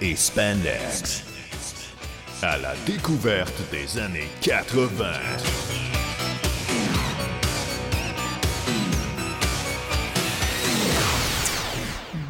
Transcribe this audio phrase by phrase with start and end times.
[0.00, 1.24] Et Spandex.
[2.42, 5.12] À la découverte des années 80.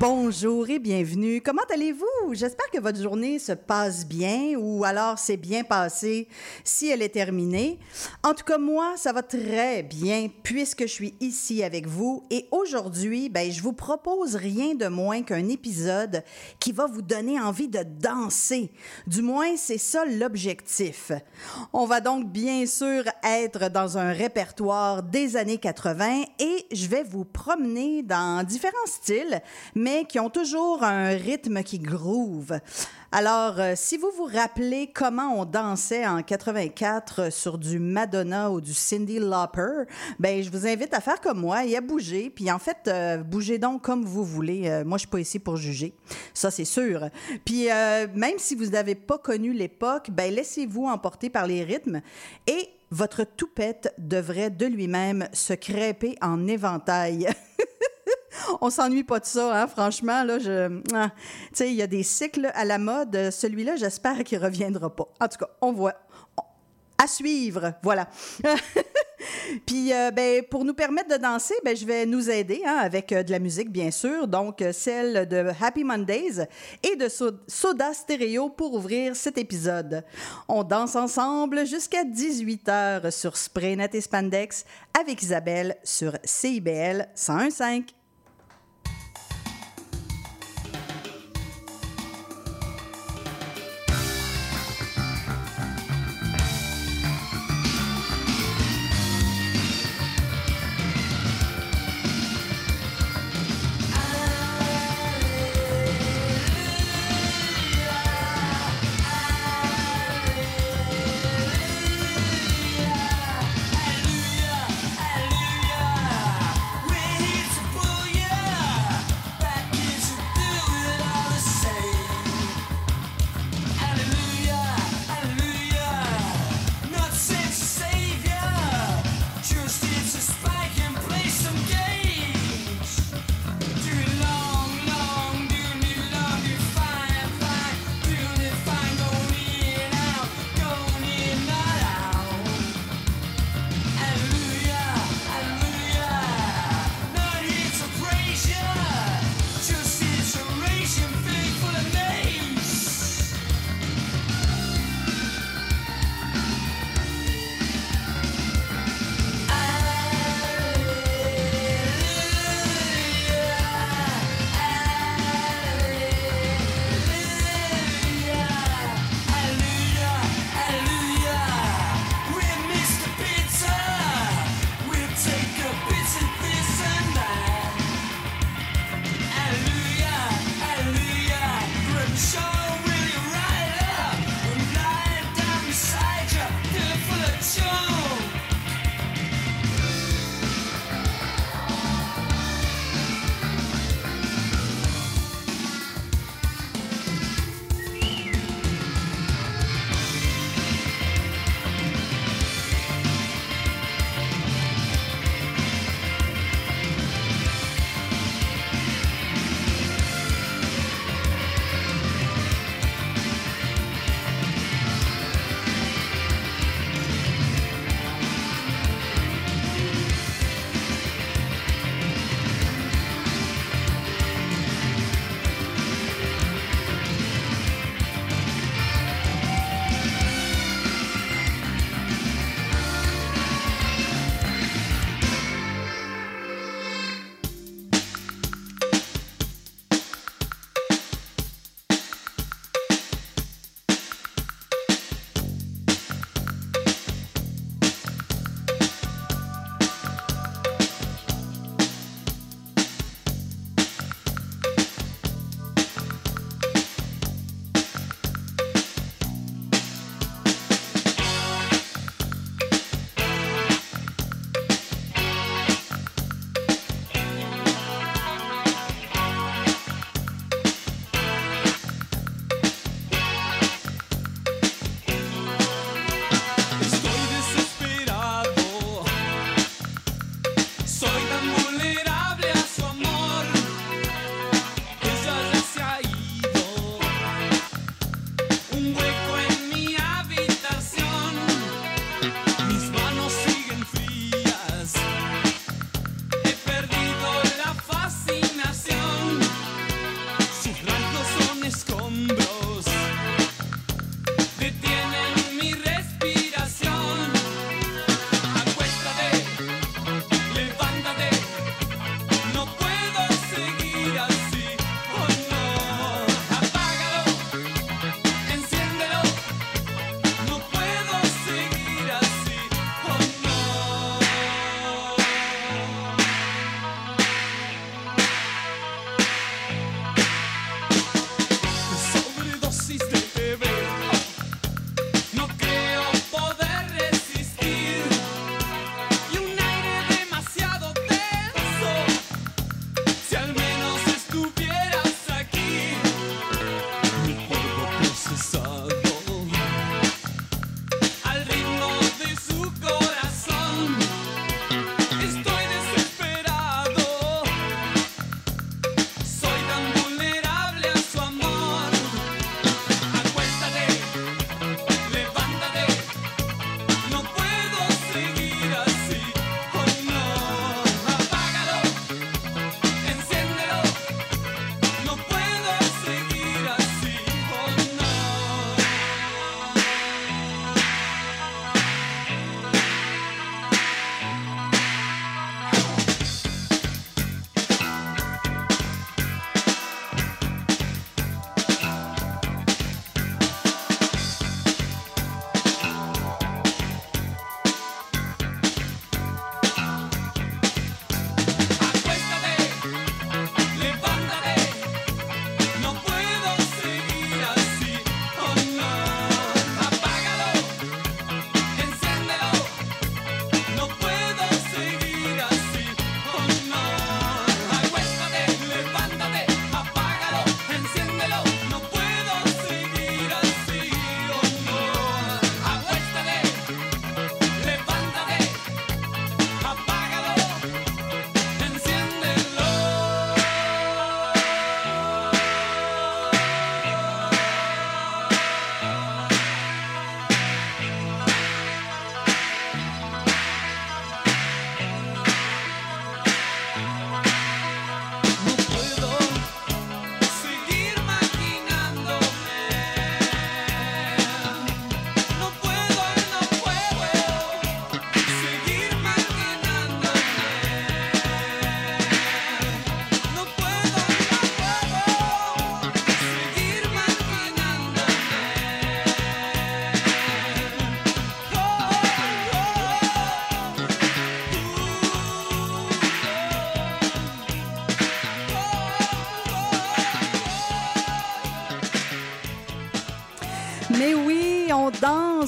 [0.00, 1.40] Bonjour et bienvenue.
[1.40, 2.17] Comment allez-vous?
[2.32, 6.28] J'espère que votre journée se passe bien ou alors c'est bien passé
[6.62, 7.78] si elle est terminée.
[8.22, 12.46] En tout cas, moi, ça va très bien puisque je suis ici avec vous et
[12.50, 16.22] aujourd'hui, ben, je vous propose rien de moins qu'un épisode
[16.60, 18.72] qui va vous donner envie de danser.
[19.06, 21.12] Du moins, c'est ça l'objectif.
[21.72, 27.04] On va donc bien sûr être dans un répertoire des années 80 et je vais
[27.04, 29.40] vous promener dans différents styles,
[29.74, 32.17] mais qui ont toujours un rythme qui groove.
[33.10, 38.60] Alors, euh, si vous vous rappelez comment on dansait en 84 sur du Madonna ou
[38.60, 39.84] du Cindy Lauper,
[40.18, 42.30] ben je vous invite à faire comme moi et à bouger.
[42.30, 44.68] Puis en fait, euh, bougez donc comme vous voulez.
[44.68, 45.94] Euh, moi, je suis pas ici pour juger,
[46.34, 47.08] ça c'est sûr.
[47.44, 47.68] Puis
[48.14, 52.00] même si vous n'avez pas connu l'époque, ben laissez-vous emporter par les rythmes
[52.46, 57.28] et votre toupette devrait de lui-même se crêper en éventail.
[58.60, 60.24] on s'ennuie pas de ça, hein, franchement.
[60.24, 60.38] Là,
[60.94, 61.10] ah,
[61.60, 63.30] il y a des cycles à la mode.
[63.30, 65.06] Celui-là, j'espère qu'il reviendra pas.
[65.20, 65.94] En tout cas, on voit.
[67.00, 68.08] À suivre, voilà.
[69.66, 73.12] Puis, euh, ben, pour nous permettre de danser, ben, je vais nous aider hein, avec
[73.12, 74.26] euh, de la musique, bien sûr.
[74.26, 76.46] Donc, euh, celle de Happy Mondays
[76.82, 80.04] et de Soda Stereo pour ouvrir cet épisode.
[80.48, 84.64] On danse ensemble jusqu'à 18h sur Spraynet et Spandex
[84.98, 87.97] avec Isabelle sur CIBL 101.5.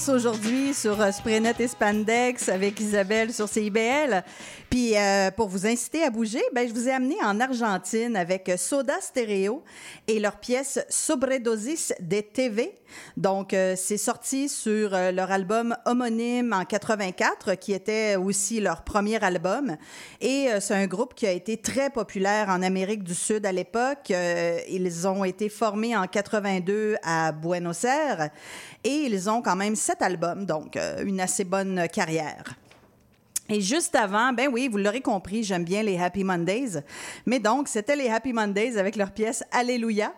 [0.09, 4.25] aujourd'hui sur euh, Sprenet et Spandex avec Isabelle sur CIBL.
[4.91, 8.51] Puis euh, pour vous inciter à bouger, ben, je vous ai amené en Argentine avec
[8.57, 9.63] Soda Stereo
[10.09, 12.75] et leur pièce Sobredosis de TV.
[13.17, 18.83] Donc euh, c'est sorti sur euh, leur album homonyme en 84 qui était aussi leur
[18.83, 19.77] premier album
[20.21, 23.53] et euh, c'est un groupe qui a été très populaire en Amérique du Sud à
[23.53, 24.11] l'époque.
[24.11, 28.31] Euh, ils ont été formés en 82 à Buenos Aires
[28.83, 32.60] et ils ont quand même sept albums, donc euh, une assez bonne carrière.
[33.53, 36.85] Et juste avant, ben oui, vous l'aurez compris, j'aime bien les Happy Mondays.
[37.27, 40.13] Mais donc, c'était les Happy Mondays avec leur pièce Alléluia.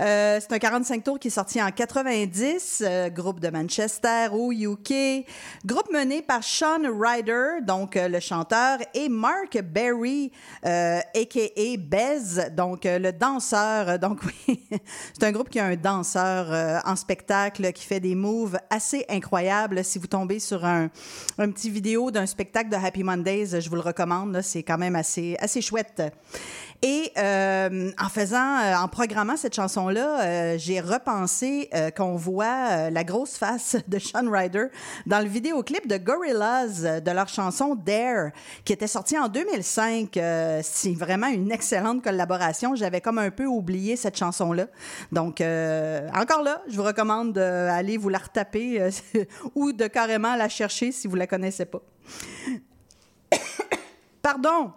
[0.00, 4.50] Euh, c'est un 45 tours qui est sorti en 90, euh, groupe de Manchester au
[4.50, 5.24] UK,
[5.64, 10.32] groupe mené par Sean Ryder, donc euh, le chanteur, et Mark Berry,
[10.66, 11.76] euh, a.k.a.
[11.78, 13.98] Bez, donc euh, le danseur.
[14.00, 14.60] Donc oui,
[15.12, 19.04] c'est un groupe qui a un danseur euh, en spectacle qui fait des moves assez
[19.08, 19.84] incroyables.
[19.84, 20.90] Si vous tombez sur un,
[21.38, 24.40] un petit vidéo d'un spectacle de Happy Mondays, je vous le recommande.
[24.42, 26.02] C'est quand même assez, assez chouette.
[26.80, 33.04] Et euh, en faisant, euh, en programmant cette chanson-là, euh, j'ai repensé qu'on voit la
[33.04, 34.66] grosse face de Sean Ryder
[35.06, 38.30] dans le vidéoclip de Gorillaz de leur chanson Dare,
[38.64, 40.16] qui était sortie en 2005.
[40.16, 42.74] Euh, c'est vraiment une excellente collaboration.
[42.74, 44.66] J'avais comme un peu oublié cette chanson-là.
[45.12, 48.88] Donc, encore là, je vous recommande d'aller vous la retaper
[49.54, 51.82] ou de carrément la chercher si vous la connaissez pas.
[54.22, 54.72] Pardon.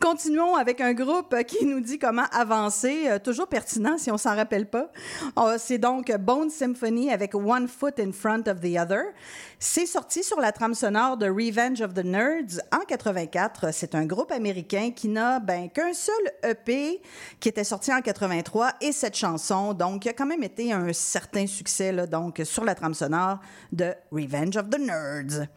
[0.00, 4.36] Continuons avec un groupe qui nous dit comment avancer, euh, toujours pertinent si on s'en
[4.36, 4.90] rappelle pas.
[5.36, 9.12] Oh, c'est donc Bone Symphony avec One Foot in Front of the Other.
[9.60, 13.74] C'est sorti sur la trame sonore de Revenge of the Nerds en 84.
[13.74, 17.02] C'est un groupe américain qui n'a ben, qu'un seul EP
[17.40, 21.48] qui était sorti en 83 et cette chanson, donc, a quand même été un certain
[21.48, 23.40] succès donc, sur la trame sonore
[23.72, 25.48] de Revenge of the Nerds.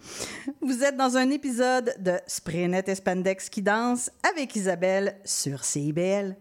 [0.61, 6.35] Vous êtes dans un épisode de Sprinet et Spandex qui danse avec Isabelle sur CIBL.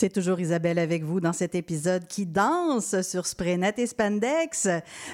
[0.00, 4.66] C'est toujours Isabelle avec vous dans cet épisode qui danse sur Spraynet et Spandex.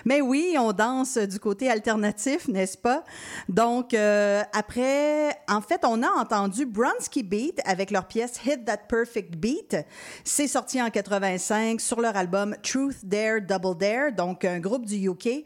[0.05, 3.03] Mais oui, on danse du côté alternatif, n'est-ce pas?
[3.49, 8.83] Donc, euh, après, en fait, on a entendu Bronski Beat avec leur pièce Hit That
[8.89, 9.77] Perfect Beat.
[10.23, 15.09] C'est sorti en 85 sur leur album Truth Dare Double Dare, donc un groupe du
[15.09, 15.45] UK.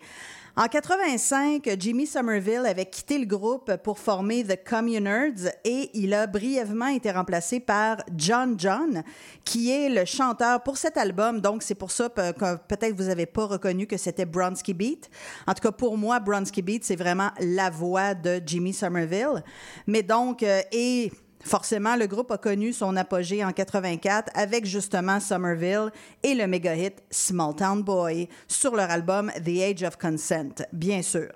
[0.61, 6.27] En 85, Jimmy Somerville avait quitté le groupe pour former The Communards et il a
[6.27, 9.03] brièvement été remplacé par John John,
[9.43, 11.41] qui est le chanteur pour cet album.
[11.41, 15.09] Donc, c'est pour ça que peut-être vous n'avez pas reconnu que c'était Bronski Beat.
[15.47, 19.43] En tout cas, pour moi, Bronski Beat, c'est vraiment la voix de Jimmy Somerville.
[19.87, 21.11] Mais donc, euh, et
[21.45, 25.91] Forcément, le groupe a connu son apogée en 84 avec justement Somerville
[26.23, 31.03] et le méga hit Small Town Boy sur leur album The Age of Consent, bien
[31.03, 31.33] sûr.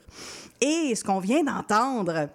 [0.60, 2.28] Et ce qu'on vient d'entendre,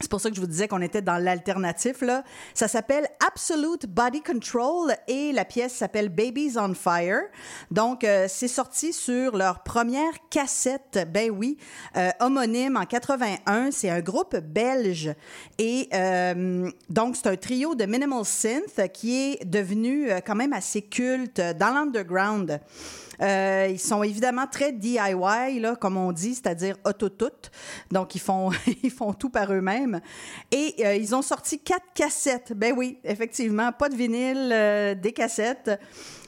[0.00, 2.22] c'est pour ça que je vous disais qu'on était dans l'alternatif, là.
[2.54, 7.22] Ça s'appelle Absolute Body Control et la pièce s'appelle Babies on Fire.
[7.70, 11.58] Donc, euh, c'est sorti sur leur première cassette, ben oui,
[11.96, 13.70] euh, homonyme en 81.
[13.70, 15.12] C'est un groupe belge.
[15.58, 20.52] Et euh, donc, c'est un trio de minimal synth qui est devenu euh, quand même
[20.52, 22.60] assez culte dans l'underground.
[23.20, 27.50] Euh, ils sont évidemment très DIY, comme on dit, c'est-à-dire auto-tout.
[27.90, 28.50] Donc, ils font,
[28.82, 30.00] ils font tout par eux-mêmes.
[30.50, 32.52] Et euh, ils ont sorti quatre cassettes.
[32.54, 35.70] Ben oui, effectivement, pas de vinyle, euh, des cassettes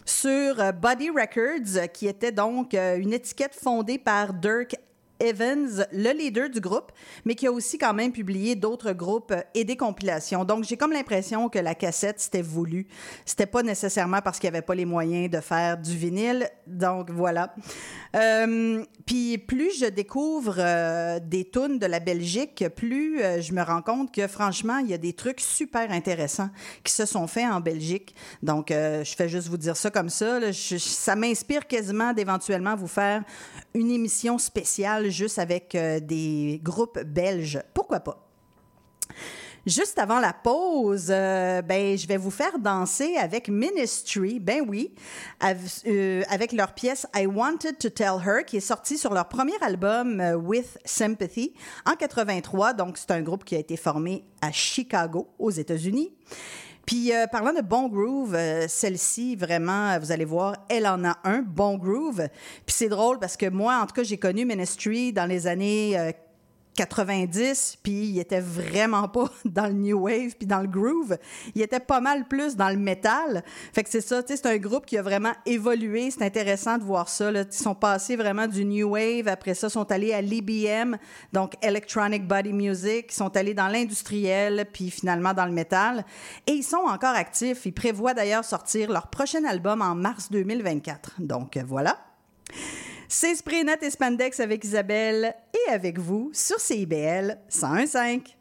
[0.05, 4.75] sur Body Records, qui était donc une étiquette fondée par Dirk
[5.21, 6.93] Evans, le leader du groupe,
[7.25, 10.45] mais qui a aussi quand même publié d'autres groupes et des compilations.
[10.45, 12.87] Donc, j'ai comme l'impression que la cassette, c'était voulu.
[13.25, 16.49] C'était pas nécessairement parce qu'il n'y avait pas les moyens de faire du vinyle.
[16.67, 17.55] Donc, voilà.
[18.17, 23.63] Euh, puis, plus je découvre euh, des tunes de la Belgique, plus euh, je me
[23.63, 26.51] rends compte que, franchement, il y a des trucs super intéressants
[26.83, 28.15] qui se sont faits en Belgique.
[28.43, 30.41] Donc, je fais juste vous dire ça comme ça.
[30.53, 33.23] ça m'inspire quasiment d'éventuellement vous faire
[33.75, 37.61] une émission spéciale juste avec euh, des groupes belges.
[37.75, 38.27] Pourquoi pas?
[39.67, 44.95] Juste avant la pause, euh, ben, je vais vous faire danser avec Ministry, ben oui,
[45.87, 49.61] euh, avec leur pièce I Wanted to Tell Her, qui est sortie sur leur premier
[49.61, 51.53] album With Sympathy
[51.85, 52.73] en 83.
[52.73, 56.15] Donc, c'est un groupe qui a été formé à Chicago, aux États-Unis.
[56.91, 61.05] Puis, euh, parlant de bon groove, euh, celle-ci, vraiment, euh, vous allez voir, elle en
[61.05, 62.27] a un, bon groove.
[62.67, 65.97] Puis c'est drôle parce que moi, en tout cas, j'ai connu Ministry dans les années
[65.97, 66.11] euh,
[66.77, 71.17] 90, puis il était vraiment pas dans le new wave puis dans le groove.
[71.55, 73.45] Il était pas mal plus dans le métal.
[73.73, 76.11] Fait que c'est ça, tu sais, c'est un groupe qui a vraiment évolué.
[76.11, 77.31] C'est intéressant de voir ça.
[77.31, 77.43] Là.
[77.43, 79.29] Ils sont passés vraiment du new wave.
[79.29, 80.97] Après ça, sont allés à l'EBM,
[81.33, 83.07] donc Electronic Body Music.
[83.11, 86.05] Ils sont allés dans l'industriel, puis finalement dans le métal.
[86.47, 87.67] Et ils sont encore actifs.
[87.67, 91.17] Ils prévoient d'ailleurs sortir leur prochain album en mars 2024.
[91.19, 91.99] Donc euh, voilà.
[93.13, 98.37] C'est Spraynet et Spandex avec Isabelle et avec vous sur CIBL 101.5.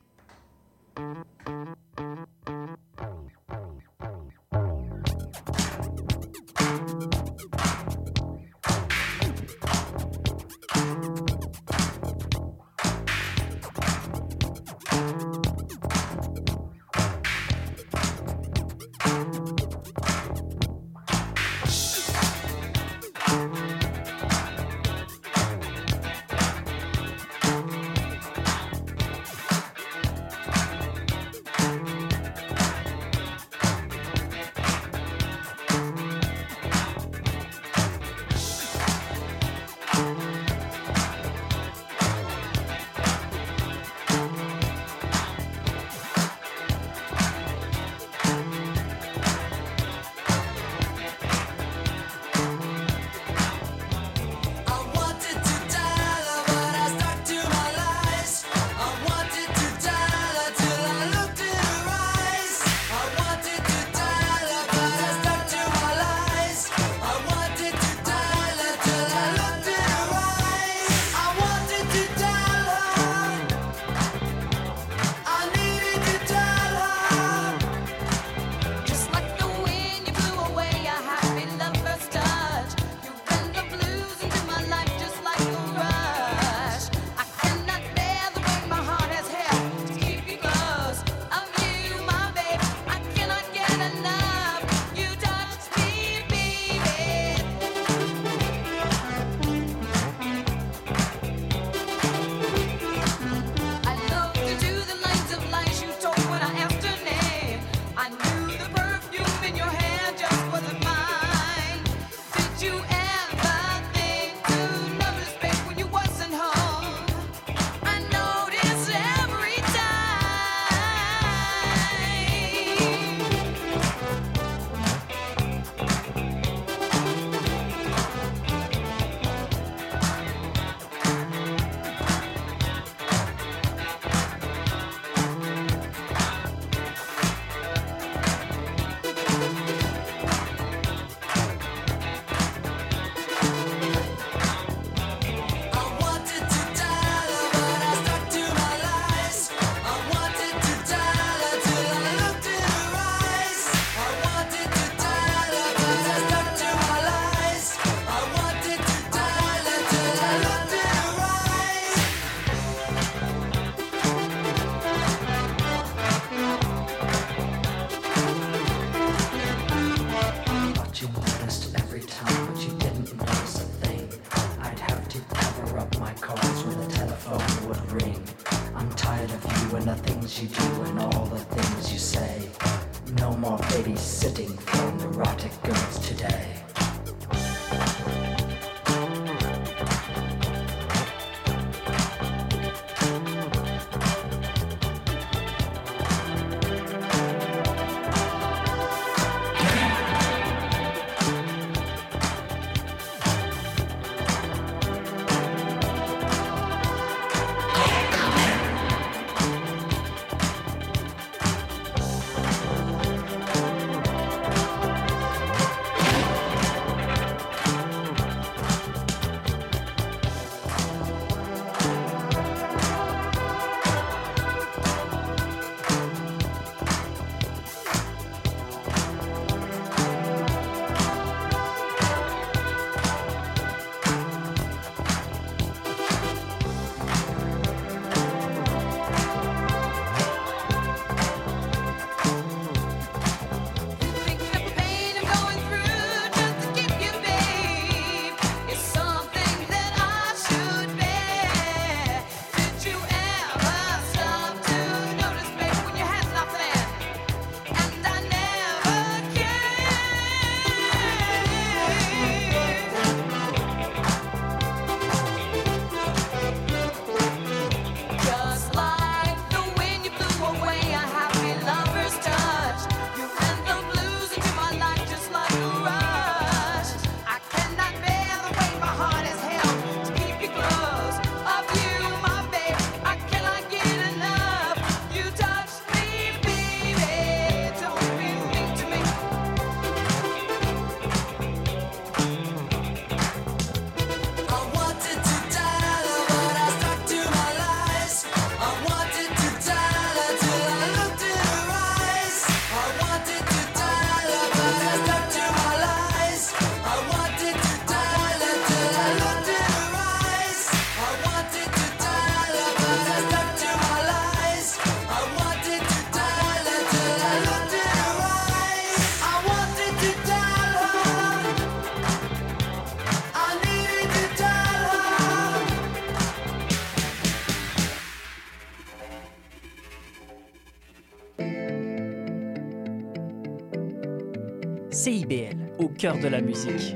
[335.89, 336.95] au cœur de la musique.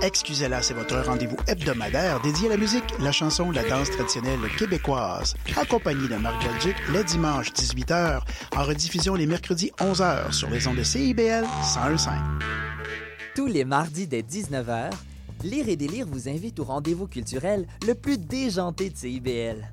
[0.00, 5.34] Excusez-la, c'est votre rendez-vous hebdomadaire dédié à la musique, la chanson, la danse traditionnelle québécoise.
[5.56, 8.20] Accompagné de Marc Belgique les dimanches 18h,
[8.56, 12.10] en rediffusion les mercredis 11h sur les ondes de CIBL 101.5.
[13.34, 14.90] Tous les mardis dès 19h,
[15.44, 19.70] Lire et délire vous invite au rendez-vous culturel le plus déjanté de CIBL.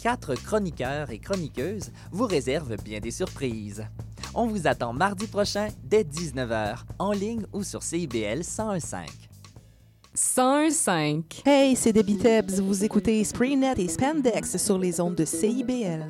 [0.00, 3.84] Quatre chroniqueurs et chroniqueuses vous réservent bien des surprises.
[4.34, 9.06] On vous attend mardi prochain dès 19h, en ligne ou sur CIBL 101.5.
[10.16, 11.42] 101.5.
[11.44, 12.60] Hey, c'est Debbie Tebbs.
[12.60, 16.06] Vous écoutez Spraynet et Spandex sur les ondes de CIBL.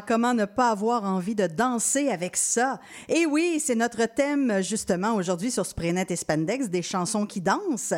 [0.00, 2.80] Comment ne pas avoir envie de danser avec ça?
[3.08, 7.94] Et oui, c'est notre thème justement aujourd'hui sur Spraynet et Spandex, des chansons qui dansent.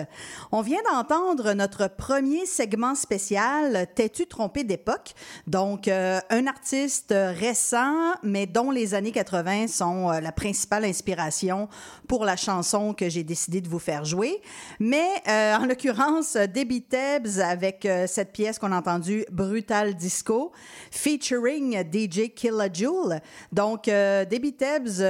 [0.51, 5.13] On vient d'entendre notre premier segment spécial, T'es-tu trompé d'époque?
[5.47, 11.69] Donc, euh, un artiste récent, mais dont les années 80 sont euh, la principale inspiration
[12.07, 14.41] pour la chanson que j'ai décidé de vous faire jouer.
[14.81, 20.53] Mais euh, en l'occurrence, Debbie Tebbs avec cette pièce qu'on a entendue, Brutal Disco,
[20.91, 23.21] featuring DJ Killa Joule.
[23.53, 25.03] Donc, Debbie Tebbs,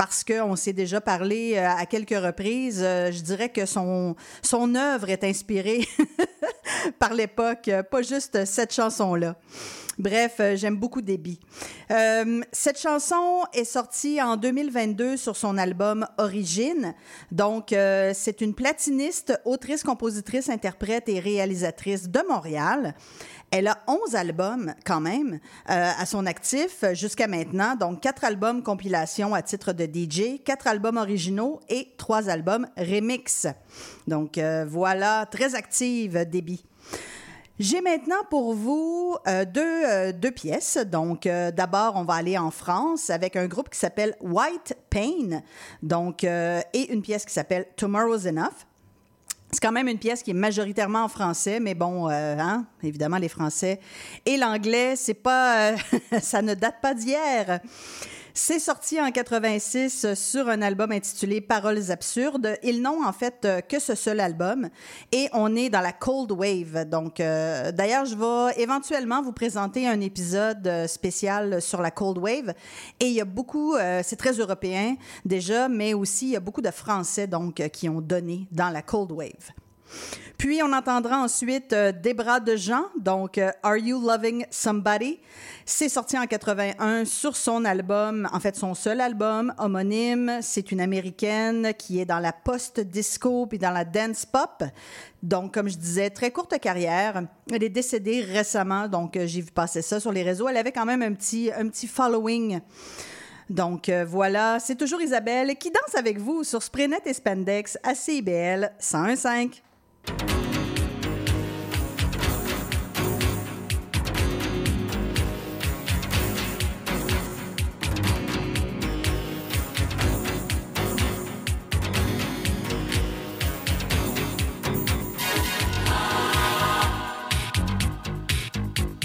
[0.00, 4.74] parce qu'on s'est déjà parlé euh, à quelques reprises, euh, je dirais que son, son
[4.74, 5.86] œuvre est inspirée
[7.00, 9.34] par l'époque, euh, pas juste cette chanson-là.
[9.98, 11.40] Bref, euh, j'aime beaucoup Debbie.
[11.90, 16.94] Euh, cette chanson est sortie en 2022 sur son album Origine.
[17.32, 22.94] Donc, c'est une platiniste, autrice, compositrice, interprète et réalisatrice de Montréal.
[23.50, 27.74] Elle a 11 albums quand même à son actif jusqu'à maintenant.
[27.74, 33.46] Donc, quatre albums compilation à titre de DJ, quatre albums originaux et trois albums remix.
[34.06, 34.38] Donc,
[34.68, 36.64] voilà, très active, Debbie.
[37.60, 40.78] J'ai maintenant pour vous euh, deux, euh, deux pièces.
[40.78, 45.42] Donc, euh, d'abord, on va aller en France avec un groupe qui s'appelle White Pain,
[45.82, 48.66] donc, et une pièce qui s'appelle Tomorrow's Enough.
[49.52, 53.28] C'est quand même une pièce qui est majoritairement en français, mais bon, hein, évidemment, les
[53.28, 53.78] Français
[54.24, 55.74] et l'anglais, c'est pas,
[56.22, 57.60] ça ne date pas d'hier.
[58.34, 62.56] C'est sorti en 86 sur un album intitulé Paroles absurdes.
[62.62, 64.68] Ils n'ont en fait euh, que ce seul album
[65.12, 66.88] et on est dans la Cold Wave.
[66.88, 72.18] Donc, euh, d'ailleurs, je vais éventuellement vous présenter un épisode euh, spécial sur la Cold
[72.18, 72.54] Wave.
[73.00, 76.40] Et il y a beaucoup, euh, c'est très européen déjà, mais aussi il y a
[76.40, 79.50] beaucoup de Français donc euh, qui ont donné dans la Cold Wave.
[80.38, 85.20] Puis on entendra ensuite euh, Des bras de Jean, donc euh, Are You Loving Somebody?
[85.66, 90.38] C'est sorti en 81 sur son album, en fait son seul album homonyme.
[90.40, 94.64] C'est une américaine qui est dans la post-disco puis dans la dance pop.
[95.22, 97.22] Donc, comme je disais, très courte carrière.
[97.52, 100.48] Elle est décédée récemment, donc euh, j'ai vu passer ça sur les réseaux.
[100.48, 102.60] Elle avait quand même un petit, un petit following.
[103.50, 107.94] Donc euh, voilà, c'est toujours Isabelle qui danse avec vous sur Spraynet et Spandex à
[107.94, 109.60] CIBL 101.5.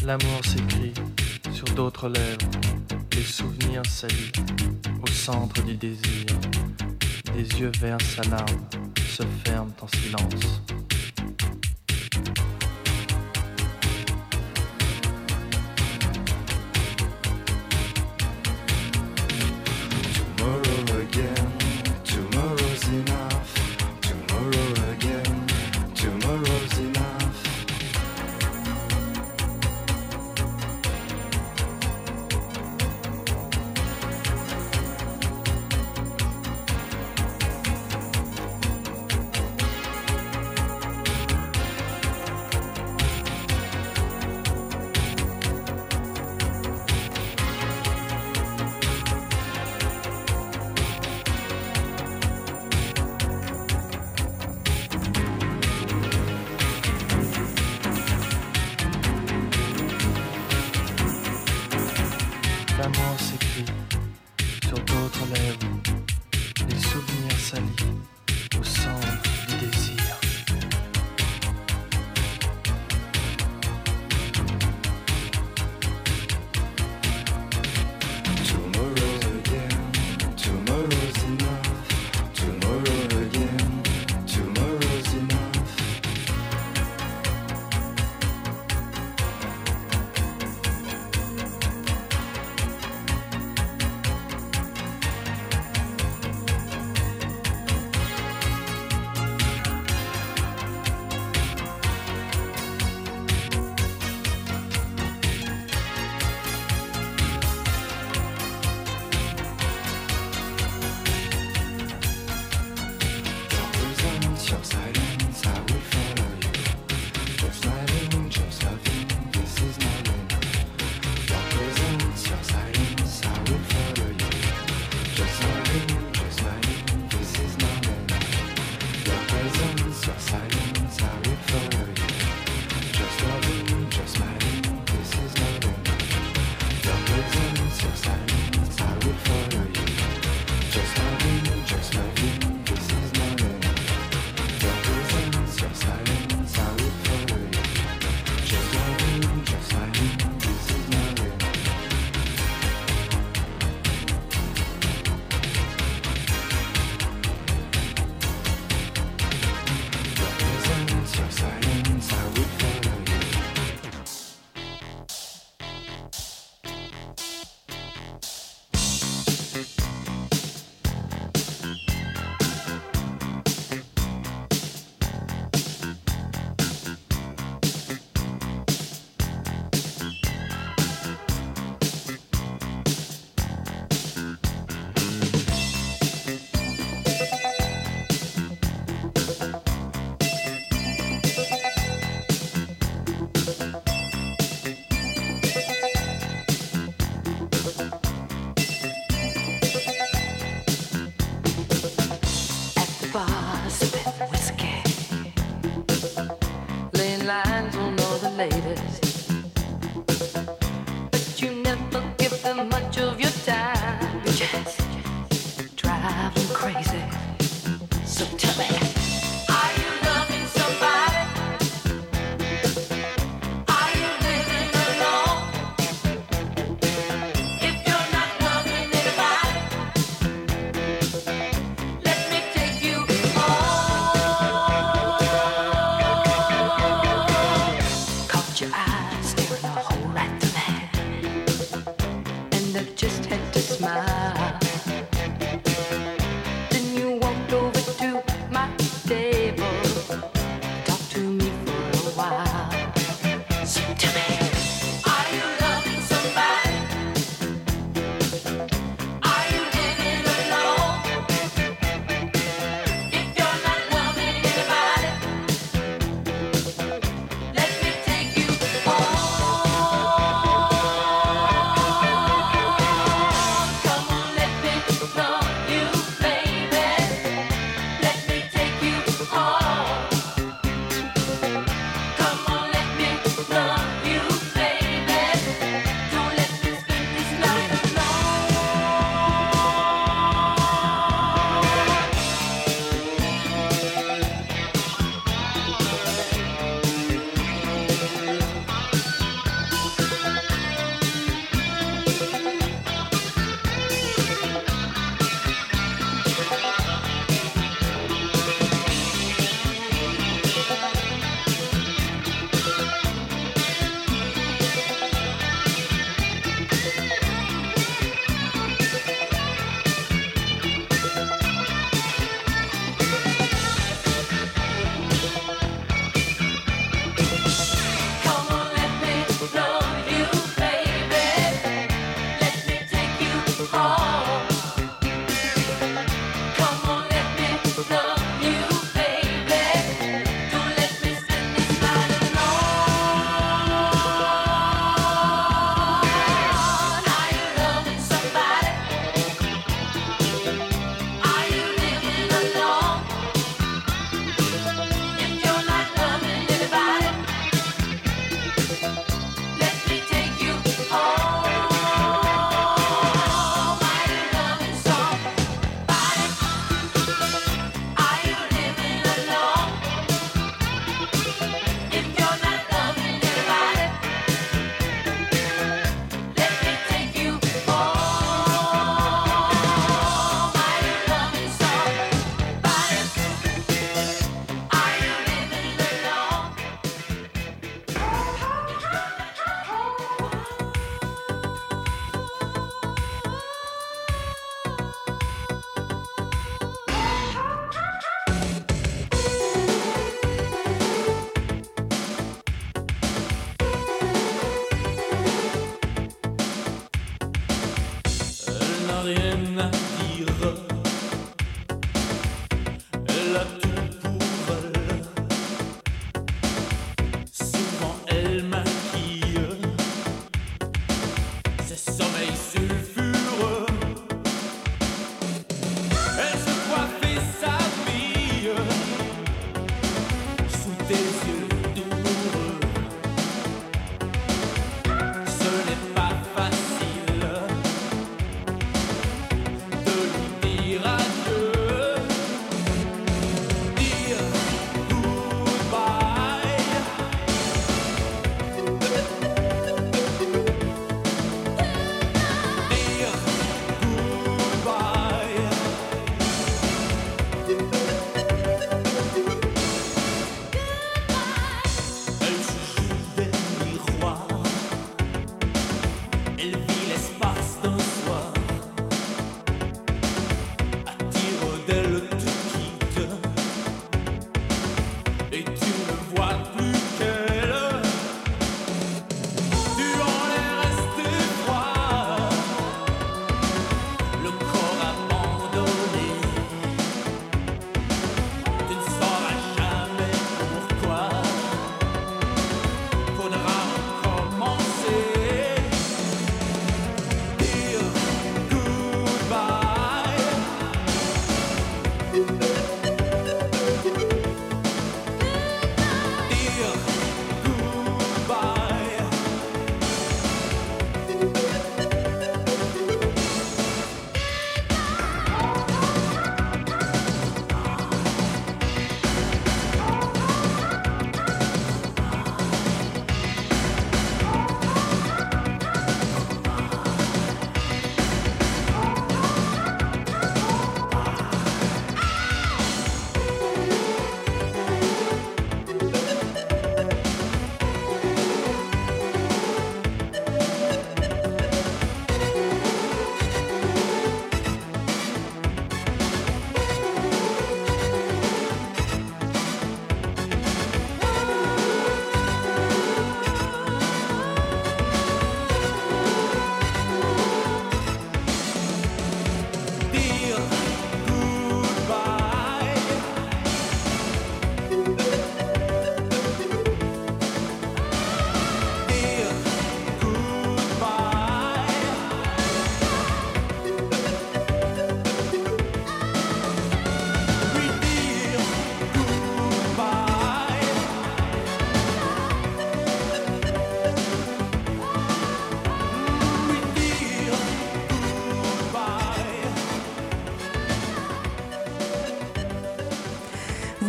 [0.05, 0.93] L'amour s'écrit
[1.51, 2.37] sur d'autres lèvres,
[3.15, 4.31] les souvenirs salis
[5.01, 6.25] au centre du désir.
[7.35, 8.69] Des yeux verts s'alarment,
[9.09, 10.84] se ferment en silence.
[11.17, 12.44] Thank you.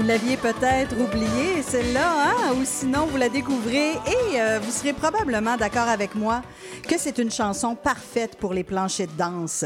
[0.07, 2.55] L'aviez peut-être oubliée, celle-là, hein?
[2.61, 6.43] ou sinon vous la découvrez et euh, vous serez probablement d'accord avec moi
[6.87, 9.65] que c'est une chanson parfaite pour les planchers de danse.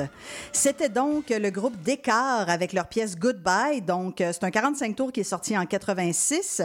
[0.52, 3.82] C'était donc le groupe Descartes avec leur pièce Goodbye.
[3.82, 6.62] Donc, euh, c'est un 45 tours qui est sorti en 86.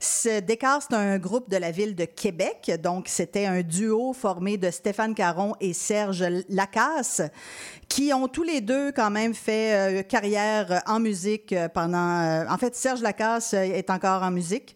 [0.00, 2.70] Ce Descartes, c'est un groupe de la ville de Québec.
[2.82, 7.22] Donc, c'était un duo formé de Stéphane Caron et Serge Lacasse
[7.88, 12.46] qui ont tous les deux quand même fait euh, carrière en musique euh, pendant...
[12.48, 14.74] en fait, Serge Lacasse est encore en musique.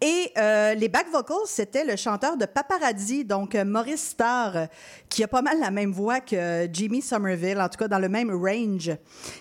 [0.00, 4.68] Et euh, les back vocals, c'était le chanteur de Paparazzi, donc euh, Maurice Starr,
[5.08, 8.08] qui a pas mal la même voix que Jimmy Somerville, en tout cas dans le
[8.08, 8.92] même range,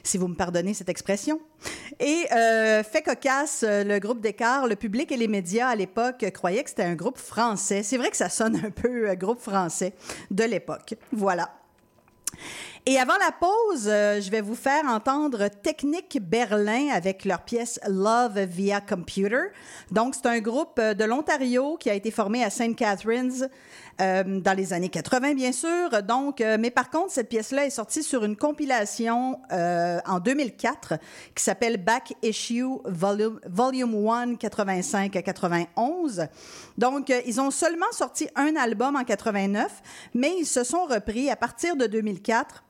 [0.03, 1.39] si vous me pardonnez cette expression.
[1.99, 6.25] Et euh, fait cocasse, euh, le groupe d'écart, le public et les médias à l'époque
[6.31, 7.81] croyaient que c'était un groupe français.
[7.83, 9.93] C'est vrai que ça sonne un peu euh, groupe français
[10.29, 10.95] de l'époque.
[11.11, 11.49] Voilà.
[12.89, 17.81] Et avant la pause, euh, je vais vous faire entendre Technique Berlin avec leur pièce
[17.85, 19.47] Love via Computer.
[19.91, 22.77] Donc, c'est un groupe euh, de l'Ontario qui a été formé à St.
[22.77, 23.49] Catharines
[23.99, 26.01] euh, dans les années 80, bien sûr.
[26.01, 30.93] Donc, mais par contre, cette pièce-là est sortie sur une compilation en 2004
[31.35, 36.27] qui s'appelle Back Issue Volume, Volume 1 85 à 91.
[36.77, 39.81] Donc, ils ont seulement sorti un album en 89,
[40.13, 42.63] mais ils se sont repris à partir de 2004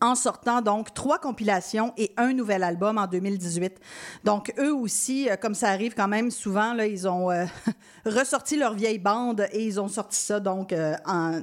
[0.00, 3.80] en sortant donc trois compilations et un nouvel album en 2018.
[4.24, 7.44] Donc eux aussi, euh, comme ça arrive quand même souvent, là, ils ont euh,
[8.06, 10.94] ressorti leur vieille bande et ils ont sorti ça donc euh,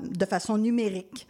[0.02, 1.28] de façon numérique.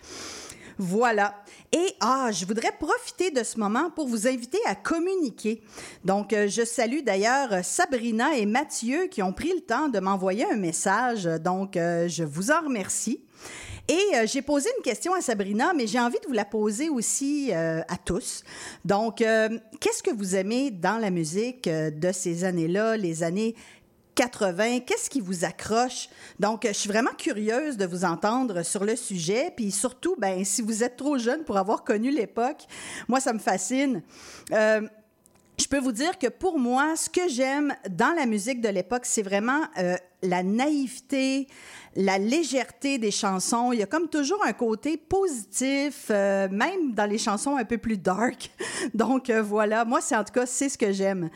[0.80, 1.36] Voilà.
[1.71, 5.61] Et ah, je voudrais profiter de ce moment pour vous inviter à communiquer.
[6.03, 10.55] Donc, je salue d'ailleurs Sabrina et Mathieu qui ont pris le temps de m'envoyer un
[10.55, 11.26] message.
[11.26, 13.21] Donc, je vous en remercie.
[13.88, 16.89] Et euh, j'ai posé une question à Sabrina, mais j'ai envie de vous la poser
[16.89, 18.43] aussi euh, à tous.
[18.86, 19.49] Donc, euh,
[19.81, 23.55] qu'est-ce que vous aimez dans la musique de ces années-là, les années
[24.15, 26.07] 80, qu'est-ce qui vous accroche?
[26.39, 29.51] Donc, je suis vraiment curieuse de vous entendre sur le sujet.
[29.53, 32.65] Puis surtout, ben, si vous êtes trop jeune pour avoir connu l'époque,
[33.09, 34.01] moi, ça me fascine.
[35.60, 39.04] Je peux vous dire que pour moi, ce que j'aime dans la musique de l'époque,
[39.06, 41.47] c'est vraiment euh, la naïveté,
[41.95, 43.72] la légèreté des chansons.
[43.72, 47.78] Il y a comme toujours un côté positif, euh, même dans les chansons un peu
[47.78, 48.51] plus dark.
[48.93, 51.30] Donc euh, voilà, moi, c'est en tout cas, c'est ce que j'aime.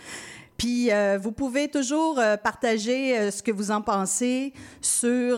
[0.57, 0.89] Puis
[1.21, 5.37] vous pouvez toujours partager ce que vous en pensez sur,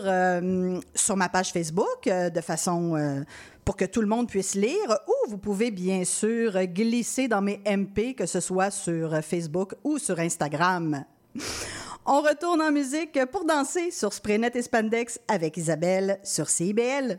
[0.94, 3.22] sur ma page Facebook de façon
[3.64, 7.60] pour que tout le monde puisse lire ou vous pouvez bien sûr glisser dans mes
[7.66, 11.04] MP, que ce soit sur Facebook ou sur Instagram.
[12.06, 17.18] On retourne en musique pour danser sur Spraynet et Spandex avec Isabelle sur CIBL.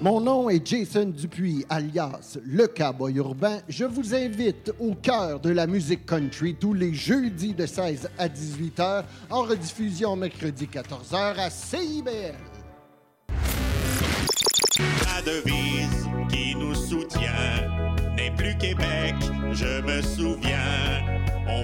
[0.00, 3.58] Mon nom est Jason Dupuis, alias Le Cowboy Urbain.
[3.68, 8.28] Je vous invite au cœur de la musique country tous les jeudis de 16 à
[8.28, 12.34] 18 h, en rediffusion mercredi 14 h à CIBL.
[14.78, 17.66] La devise qui nous soutient
[18.16, 19.16] n'est plus Québec,
[19.52, 21.08] je me souviens.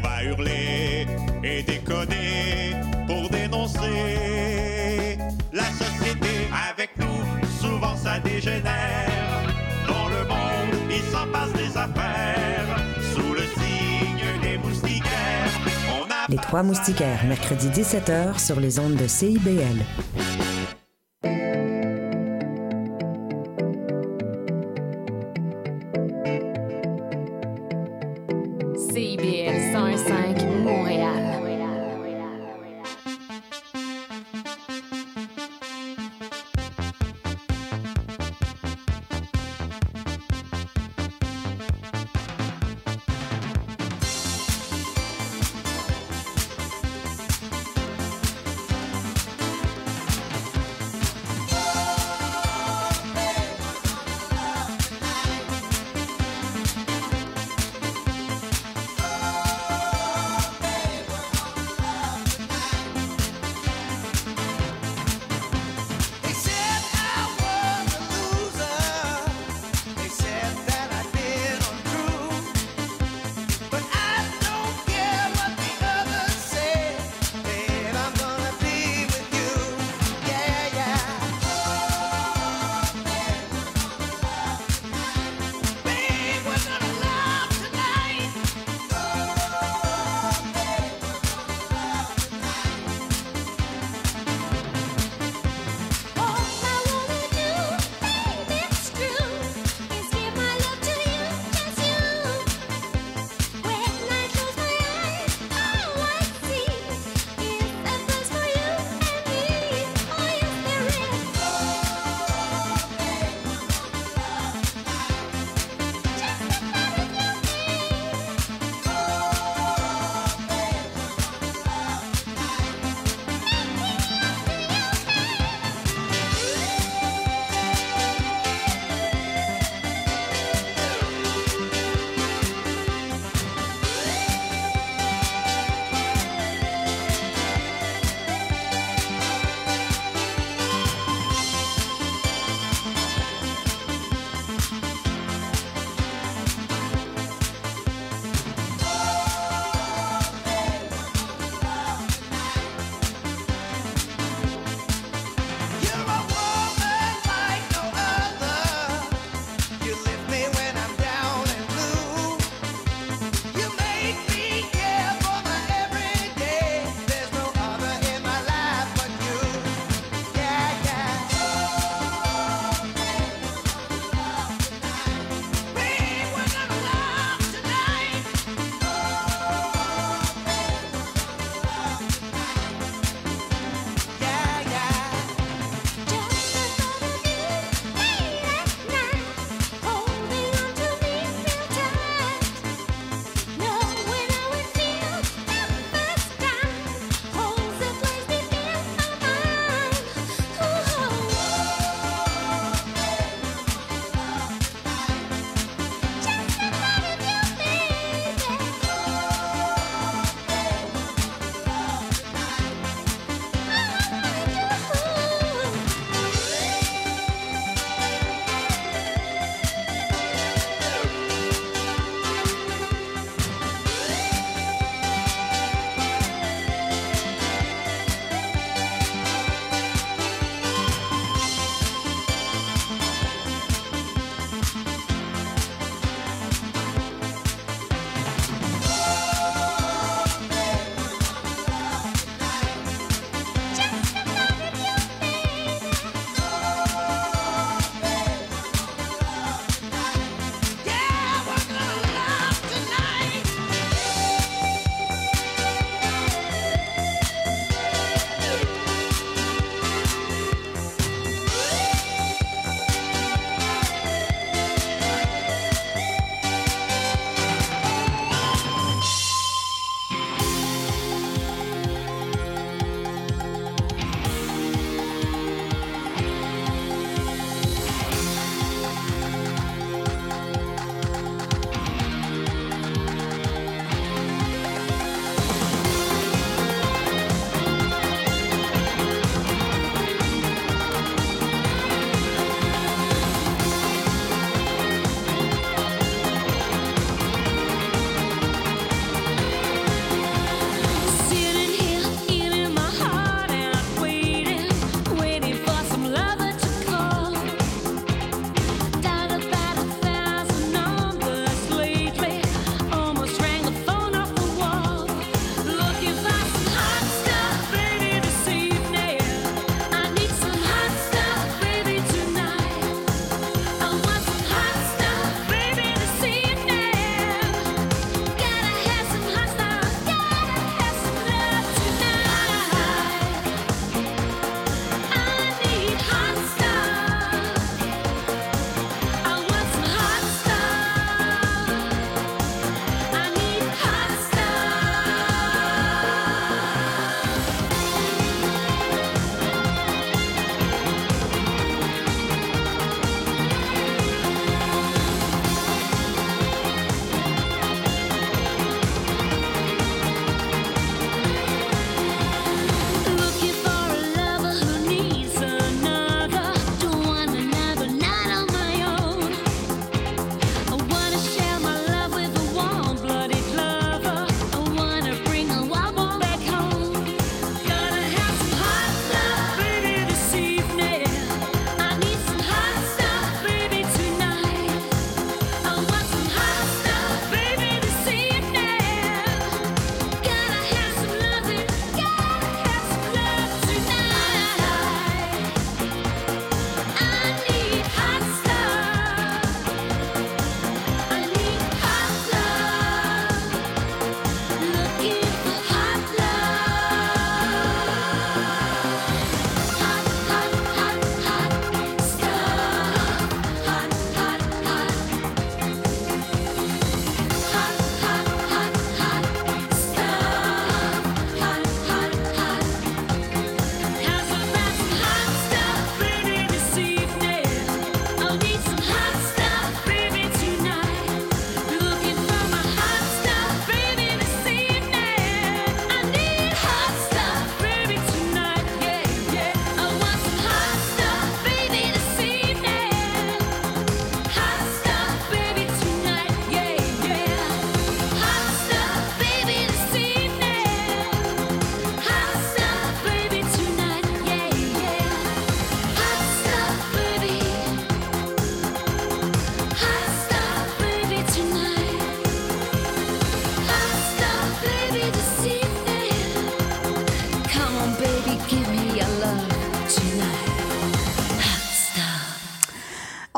[0.02, 1.06] à hurler
[1.42, 2.74] et déconner
[3.06, 5.18] pour dénoncer
[5.52, 6.48] la société.
[6.70, 7.33] Avec nous,
[7.64, 9.42] souvent ça dégénère.
[9.86, 12.68] Dans le monde, il s'en passe des affaires.
[13.12, 15.52] Sous le signe des moustiquaires,
[15.90, 19.84] on a Les Trois Moustiquaires, mercredi 17h sur les ondes de CIBL.
[28.92, 30.23] CIBL 105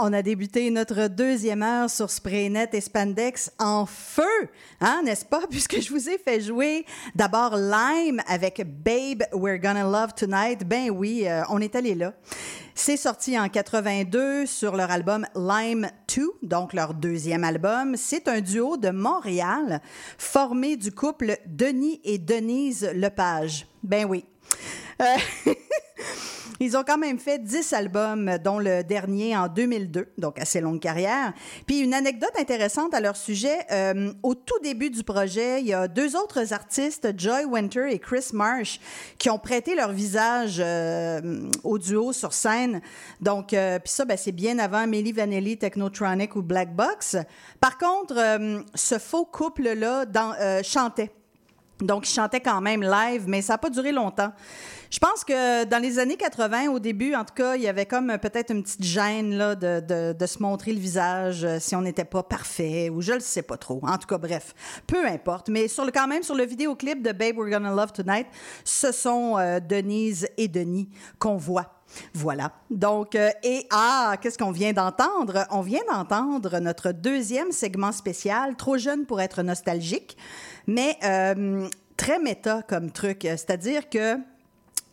[0.09, 4.23] On a débuté notre deuxième heure sur Spraynet et Spandex en feu,
[4.81, 5.41] hein, n'est-ce pas?
[5.51, 6.87] Puisque je vous ai fait jouer
[7.17, 10.63] d'abord Lime avec Babe, We're Gonna Love Tonight.
[10.65, 12.13] Ben oui, euh, on est allé là.
[12.77, 17.97] C'est sorti en 82 sur leur album Lime 2, donc leur deuxième album.
[17.97, 19.81] C'est un duo de Montréal
[20.19, 23.67] formé du couple Denis et Denise Lepage.
[23.83, 24.25] Ben oui.
[25.03, 25.17] Euh,
[26.61, 30.81] Ils ont quand même fait 10 albums, dont le dernier en 2002, donc assez longue
[30.81, 31.32] carrière.
[31.66, 35.74] Puis une anecdote intéressante à leur sujet, euh, au tout début du projet, il y
[35.74, 38.81] a deux autres artistes, Joy Winter et Chris Marsh,
[39.18, 42.81] qui ont prêté leur visage euh, au duo sur scène.
[43.20, 47.16] Donc, euh, puis ça, ben, c'est bien avant Milli Vanilli, Technotronic ou Black Box.
[47.60, 48.16] Par contre,
[48.74, 50.05] ce faux couple-là
[50.62, 51.10] chantait.
[51.81, 54.32] Donc, il chantait quand même live, mais ça n'a pas duré longtemps.
[54.91, 57.87] Je pense que dans les années 80, au début, en tout cas, il y avait
[57.87, 61.83] comme peut-être une petite gêne là, de, de- se montrer le visage euh, si on
[61.83, 63.81] n'était pas parfait, ou je le sais pas trop.
[63.83, 64.55] En tout cas, bref,
[64.87, 65.49] peu importe.
[65.49, 68.27] Mais sur le, quand même, sur le vidéoclip de Babe, We're Gonna Love Tonight,
[68.65, 70.89] ce sont euh, Denise et Denis
[71.19, 71.73] qu'on voit.
[72.15, 72.53] Voilà.
[72.71, 75.47] Donc, euh, et ah, qu'est-ce qu'on vient d'entendre?
[75.51, 80.17] On vient d'entendre notre deuxième segment spécial, trop jeune pour être nostalgique,
[80.67, 80.99] mais
[81.97, 83.21] très méta comme truc.
[83.23, 84.17] C'est-à-dire que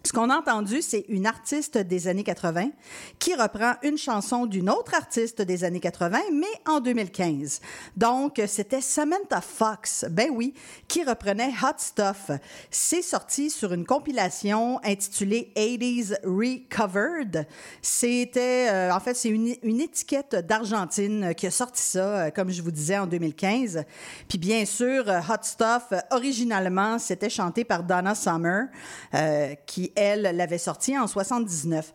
[0.06, 2.72] ce qu'on a entendu, c'est une artiste des années 80
[3.20, 7.62] qui reprend une chanson d'une autre artiste des années 80, mais en 2015.
[7.96, 10.54] Donc, c'était Samantha Fox, ben oui,
[10.90, 12.32] qui reprenait Hot Stuff.
[12.70, 17.48] C'est sorti sur une compilation intitulée 80s Recovered.
[17.82, 22.52] C'était, euh, en fait, c'est une, une étiquette d'Argentine qui a sorti ça, euh, comme
[22.52, 23.86] je vous disais, en 2015.
[24.28, 28.66] Puis bien sûr, Hot Stuff, euh, originalement, c'était chanté par Donna Summer,
[29.14, 31.92] euh, qui, elle, l'avait sorti en 79.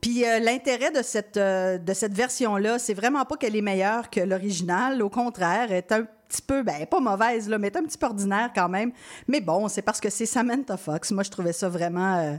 [0.00, 4.10] Puis euh, l'intérêt de cette, euh, de cette version-là, c'est vraiment pas qu'elle est meilleure
[4.10, 5.02] que l'original.
[5.02, 7.84] Au contraire, elle est un petit peu, ben pas mauvaise, là, mais elle est un
[7.84, 8.92] petit peu ordinaire quand même.
[9.28, 11.10] Mais bon, c'est parce que c'est Samantha Fox.
[11.10, 12.34] Moi, je trouvais ça vraiment euh,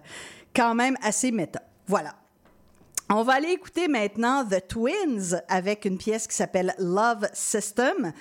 [0.56, 1.61] quand même assez méta.
[1.88, 2.14] Voilà.
[3.07, 8.11] On va aller écouter maintenant The Twins avec une pièce qui s'appelle Love System.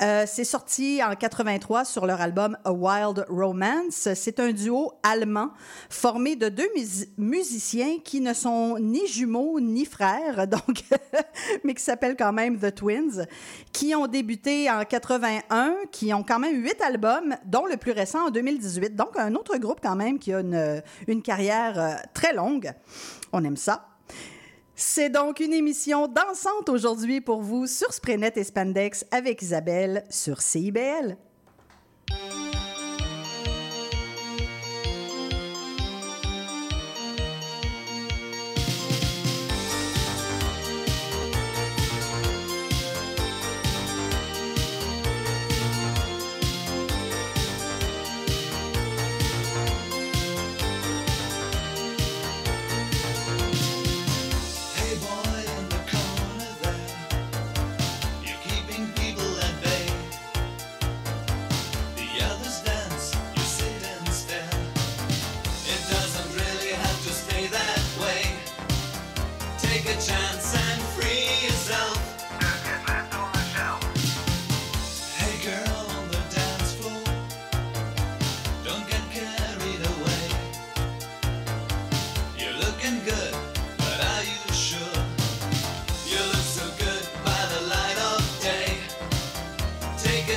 [0.00, 4.08] Euh, c'est sorti en 83 sur leur album A Wild Romance.
[4.14, 5.50] C'est un duo allemand
[5.90, 10.84] formé de deux mus- musiciens qui ne sont ni jumeaux ni frères, donc,
[11.62, 13.26] mais qui s'appellent quand même The Twins,
[13.74, 18.28] qui ont débuté en 81, qui ont quand même huit albums, dont le plus récent
[18.28, 18.96] en 2018.
[18.96, 22.72] Donc, un autre groupe quand même qui a une, une carrière euh, très longue.
[23.34, 23.86] On aime ça.
[24.82, 30.40] C'est donc une émission dansante aujourd'hui pour vous sur Spraynet et Spandex avec Isabelle sur
[30.40, 31.18] CIBL.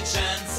[0.03, 0.52] chance.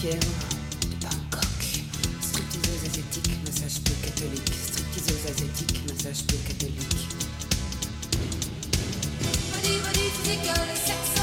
[0.00, 0.16] fièvre
[0.80, 1.60] de Bangkok.
[2.22, 4.52] Stripteaseuse asiatique, massage peu catholique.
[4.68, 7.08] Stripteaseuse asiatique, massage peu catholique.
[9.52, 11.19] Body, body, physical, sexe.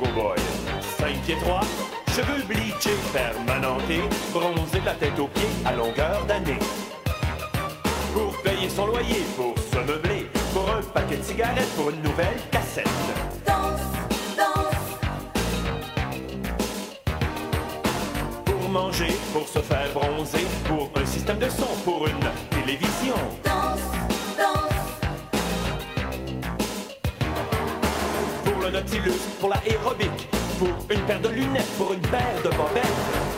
[0.00, 0.36] Montréal, le Go-Go Boy.
[0.98, 1.60] 5 pieds 3,
[2.08, 4.02] cheveux bleachés, permanentés,
[4.32, 6.58] bronzés de la tête aux pieds à longueur d'année.
[8.12, 12.38] Pour payer son loyer, pour se meubler, pour un paquet de cigarettes, pour une nouvelle
[12.50, 12.88] cassette.
[18.44, 23.49] Pour manger, pour se faire bronzer, pour un système de son, pour une télévision.
[28.90, 33.29] Nautilus, pour la aérobic, pour une paire de lunettes, pour une paire de bobettes.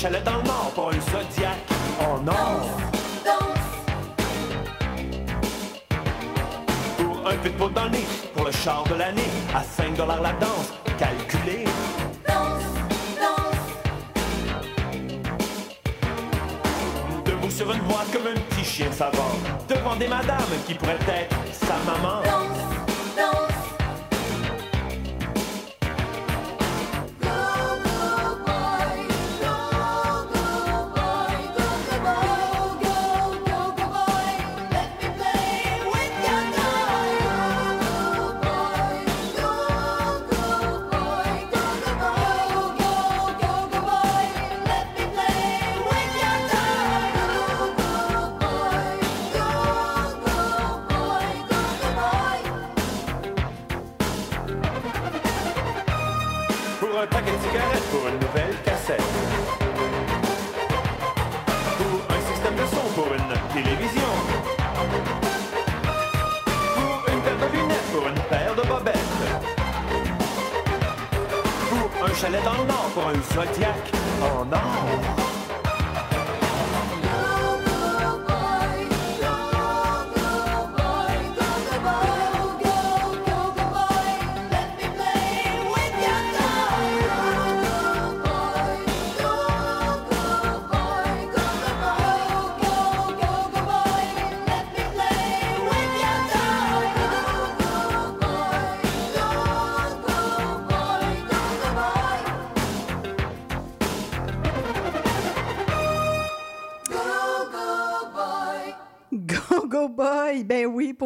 [0.00, 0.37] Dans le Nord,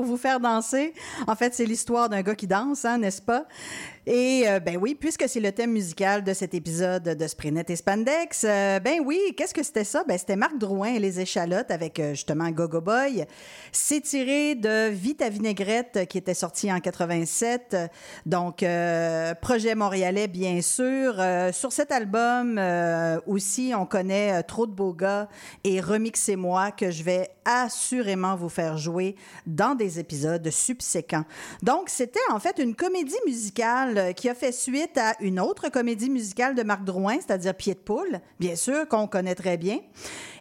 [0.02, 0.94] pour vous faire danser.
[1.28, 3.46] En fait, c'est l'histoire d'un gars qui danse, hein, n'est-ce pas?
[4.04, 7.76] Et euh, ben oui, puisque c'est le thème musical de cet épisode de Sprinet et
[7.76, 10.04] Spandex, euh, ben oui, qu'est-ce que c'était ça?
[10.06, 13.24] Ben c'était Marc Drouin et les échalotes avec euh, justement Go Go Boy.
[13.72, 17.76] C'est tiré de Vite à vinaigrette qui était sorti en 87.
[18.26, 21.16] Donc, euh, projet montréalais, bien sûr.
[21.18, 22.60] Euh, sur cet album
[23.26, 25.28] aussi, on connaît Trop de beaux gars
[25.64, 29.16] et Remixez-moi que je vais assurément vous faire jouer
[29.46, 31.24] dans des épisodes subséquents.
[31.62, 36.10] Donc, c'était en fait une comédie musicale qui a fait suite à une autre comédie
[36.10, 39.78] musicale de Marc Drouin, c'est-à-dire Pied de poule, bien sûr, qu'on connaît très bien.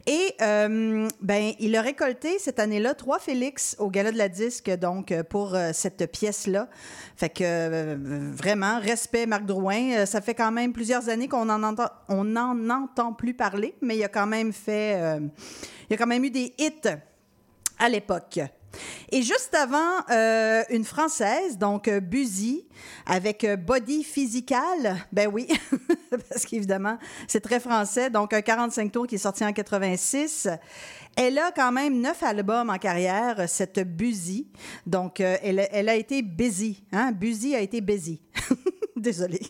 [0.07, 4.69] Et euh, ben, il a récolté cette année-là trois Félix au Gala de la Disque,
[4.71, 6.69] donc euh, pour euh, cette pièce-là.
[7.15, 7.95] Fait que
[8.33, 10.05] vraiment, respect Marc Drouin.
[10.05, 13.95] Ça fait quand même plusieurs années qu'on en entend, on n'en entend plus parler, mais
[13.97, 15.19] il a quand même fait,
[15.89, 16.89] il a quand même eu des hits
[17.77, 18.39] à l'époque.
[19.11, 22.65] Et juste avant, euh, une Française, donc euh, Buzy,
[23.05, 24.97] avec euh, Body Physical.
[25.11, 25.47] Ben oui,
[26.29, 28.09] parce qu'évidemment, c'est très français.
[28.09, 30.47] Donc, un 45 tours qui est sorti en 86.
[31.15, 34.47] Elle a quand même neuf albums en carrière, cette Buzy.
[34.85, 36.83] Donc, elle, elle a été busy.
[36.93, 37.11] Hein?
[37.11, 38.21] Buzy a été busy.
[38.95, 39.41] Désolée.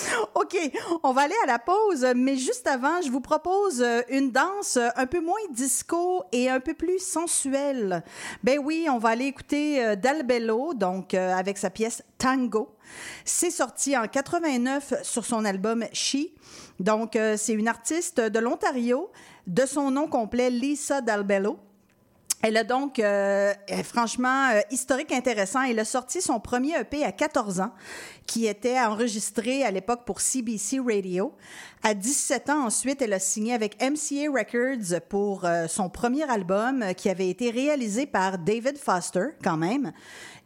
[0.34, 0.56] OK,
[1.02, 4.76] on va aller à la pause, mais juste avant, je vous propose euh, une danse
[4.76, 8.02] euh, un peu moins disco et un peu plus sensuelle.
[8.42, 12.74] Ben oui, on va aller écouter euh, Dalbello, donc avec sa pièce Tango.
[13.24, 16.28] C'est sorti en 89 sur son album She.
[16.80, 19.10] Donc, c'est une artiste de l'Ontario,
[19.46, 21.58] de son nom complet Lisa Dalbello.
[22.42, 25.62] Elle a donc, euh, est franchement, euh, historique intéressant.
[25.62, 27.70] Elle a sorti son premier EP à 14 ans,
[28.26, 31.32] qui était enregistré à l'époque pour CBC Radio.
[31.84, 36.82] À 17 ans, ensuite, elle a signé avec MCA Records pour euh, son premier album,
[36.82, 39.92] euh, qui avait été réalisé par David Foster, quand même.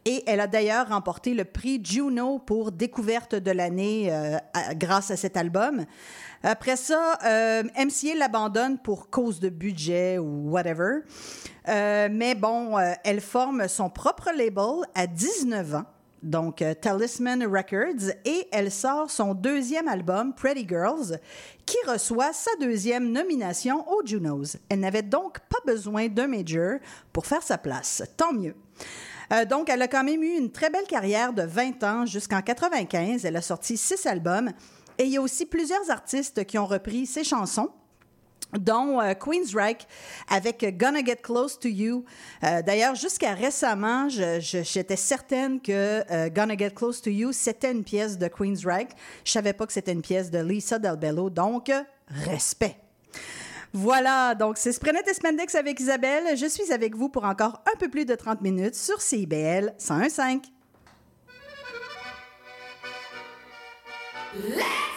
[0.09, 4.37] Et elle a d'ailleurs remporté le prix Juno pour découverte de l'année euh,
[4.75, 5.83] grâce à cet album.
[6.43, 10.99] Après ça, euh, MCA l'abandonne pour cause de budget ou whatever.
[11.67, 15.85] Euh, mais bon, euh, elle forme son propre label à 19 ans,
[16.23, 21.19] donc Talisman Records, et elle sort son deuxième album, Pretty Girls,
[21.65, 24.55] qui reçoit sa deuxième nomination aux Junos.
[24.69, 26.79] Elle n'avait donc pas besoin d'un major
[27.11, 28.03] pour faire sa place.
[28.15, 28.55] Tant mieux.
[29.33, 32.41] Euh, donc, elle a quand même eu une très belle carrière de 20 ans jusqu'en
[32.41, 33.25] 95.
[33.25, 34.51] Elle a sorti six albums.
[34.97, 37.69] Et il y a aussi plusieurs artistes qui ont repris ses chansons
[38.53, 39.85] dont euh, Queensryche
[40.29, 42.05] avec Gonna Get Close to You.
[42.43, 47.83] Euh, D'ailleurs, jusqu'à récemment, j'étais certaine que euh, Gonna Get Close to You, c'était une
[47.83, 48.89] pièce de Queensryche.
[49.25, 52.77] Je savais pas que c'était une pièce de Lisa Delbello, donc euh, respect.
[53.79, 56.35] Voilà, donc c'est Sprenet et Spendex avec Isabelle.
[56.35, 60.45] Je suis avec vous pour encore un peu plus de 30 minutes sur CIBL 101.5.
[64.33, 64.96] Let's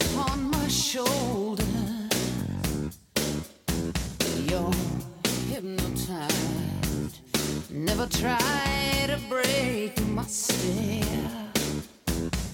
[0.00, 1.64] upon my shoulder.
[4.48, 4.72] You're
[5.50, 7.18] hypnotized.
[7.70, 11.50] Never try to break my stare.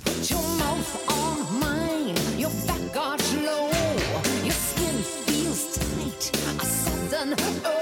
[0.04, 2.16] Put your mouth on mine.
[2.38, 3.70] Your back arch low.
[4.42, 4.96] Your skin
[5.26, 6.22] feels tight.
[6.60, 7.32] A sudden
[7.64, 7.79] urge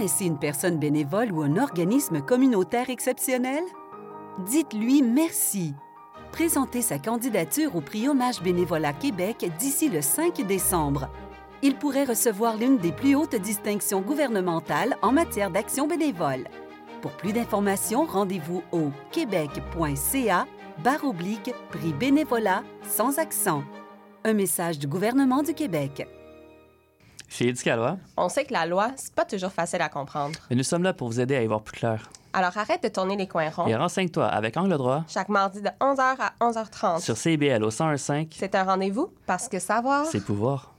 [0.00, 3.62] connaissez une personne bénévole ou un organisme communautaire exceptionnel?
[4.46, 5.74] Dites-lui merci.
[6.32, 11.10] Présentez sa candidature au prix Hommage Bénévolat Québec d'ici le 5 décembre.
[11.60, 16.44] Il pourrait recevoir l'une des plus hautes distinctions gouvernementales en matière d'action bénévole.
[17.02, 20.46] Pour plus d'informations, rendez-vous au québec.ca
[20.82, 23.64] barre oblique prix bénévolat sans accent.
[24.24, 26.08] Un message du gouvernement du Québec.
[27.30, 30.36] Chez Éducalois, On sait que la loi, c'est pas toujours facile à comprendre.
[30.50, 32.10] et nous sommes là pour vous aider à y voir plus clair.
[32.32, 33.66] Alors arrête de tourner les coins ronds.
[33.66, 37.00] Et renseigne-toi avec Angle droit Chaque mardi de 11h à 11h30.
[37.00, 40.06] sur CBL au 101.5, C'est un rendez-vous parce que savoir.
[40.06, 40.74] c'est pouvoir.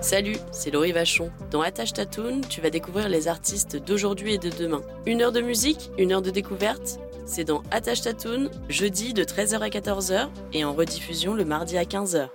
[0.00, 1.30] Salut, c'est Laurie Vachon.
[1.50, 4.80] Dans Attache Tatoon, tu vas découvrir les artistes d'aujourd'hui et de demain.
[5.04, 6.98] Une heure de musique, une heure de découverte.
[7.26, 11.84] C'est dans Attache Tatoon, jeudi de 13h à 14h et en rediffusion le mardi à
[11.84, 12.28] 15h.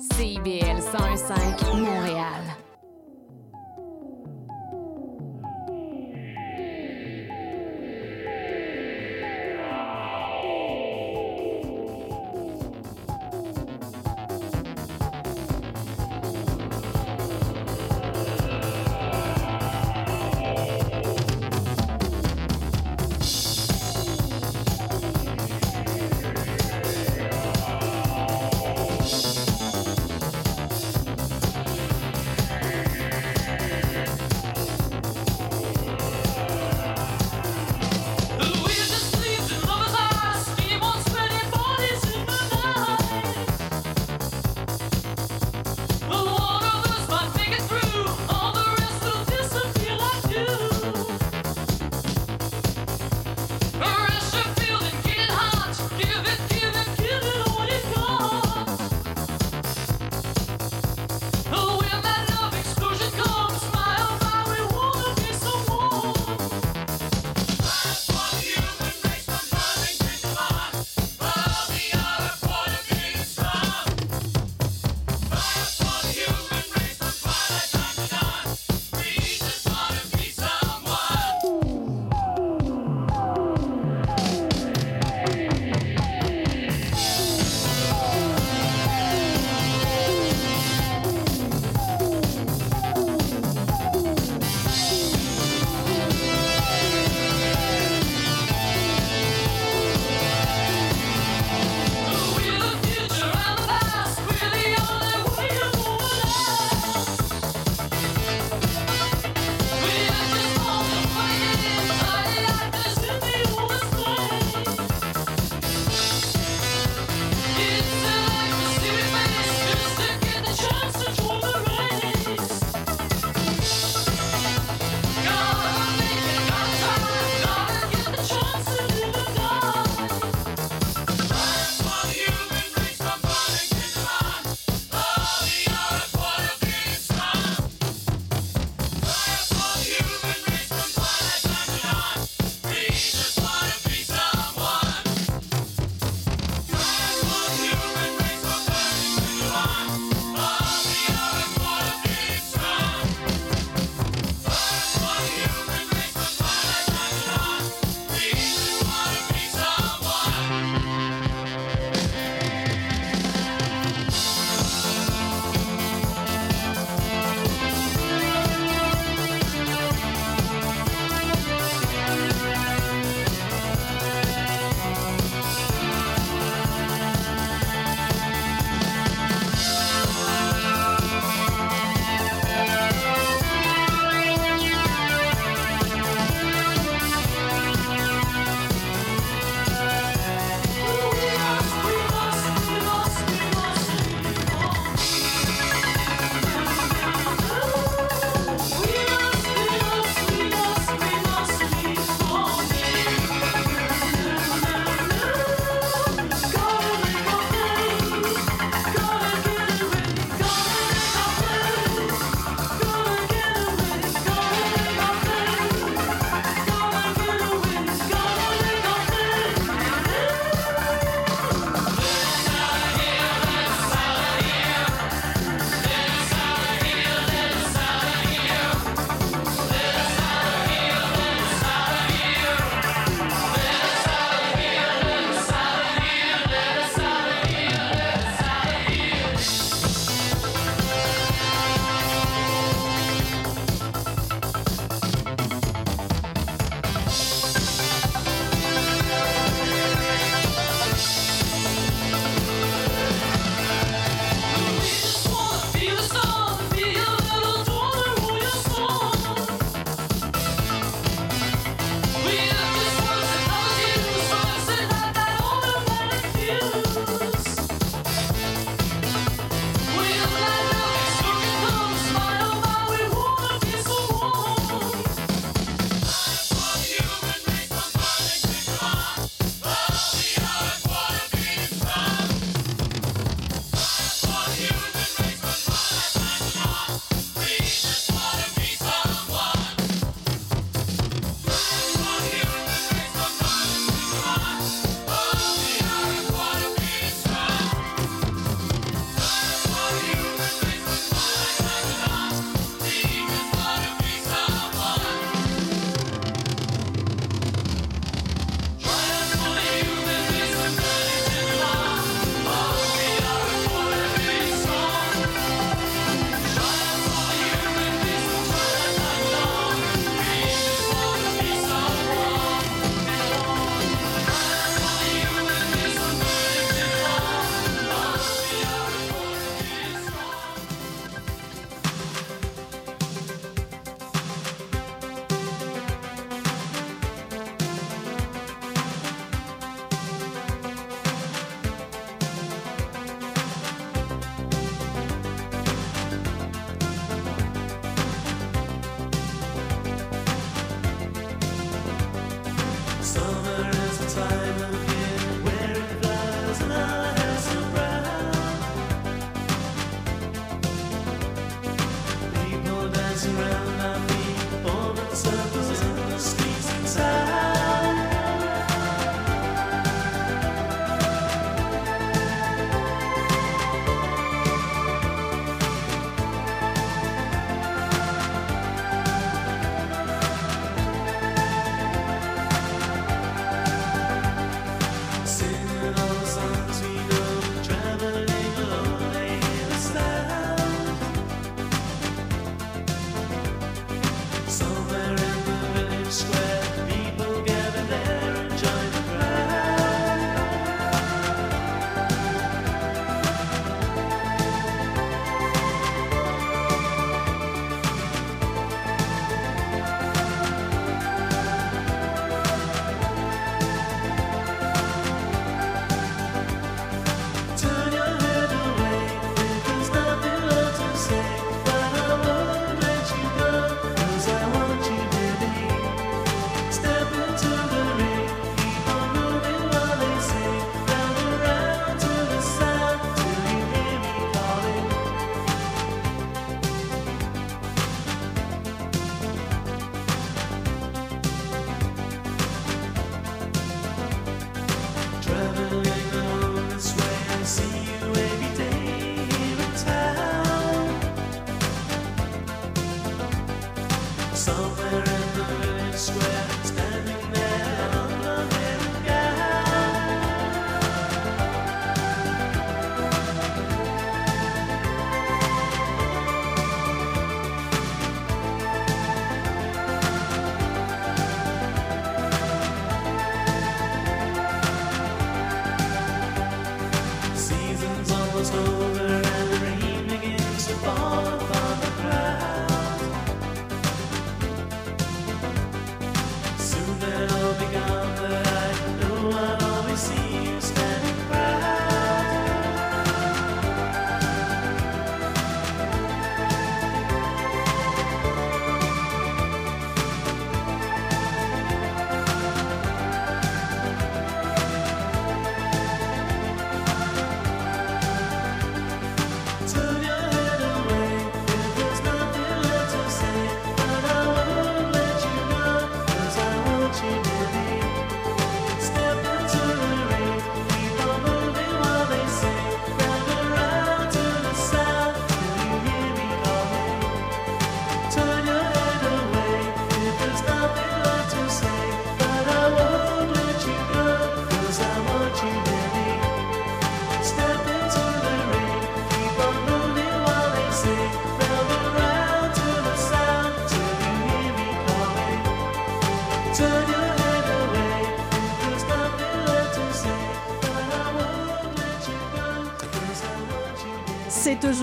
[0.00, 2.63] CIBL 101.5 Montréal.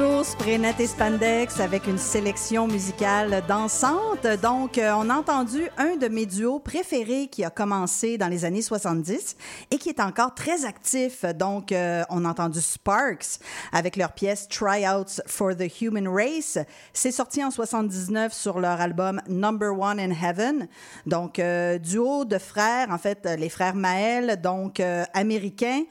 [0.02, 4.26] Toujours Spraynet et Spandex avec une sélection musicale dansante.
[4.42, 8.44] Donc, euh, on a entendu un de mes duos préférés qui a commencé dans les
[8.44, 9.36] années 70
[9.70, 11.24] et qui est encore très actif.
[11.36, 13.40] Donc, euh, on a entendu Sparks
[13.72, 16.58] avec leur pièce Tryouts for the Human Race.
[16.94, 20.68] C'est sorti en 79 sur leur album Number One in Heaven.
[21.06, 25.84] Donc, euh, duo de frères, en fait, euh, les frères Maël, donc euh, américains,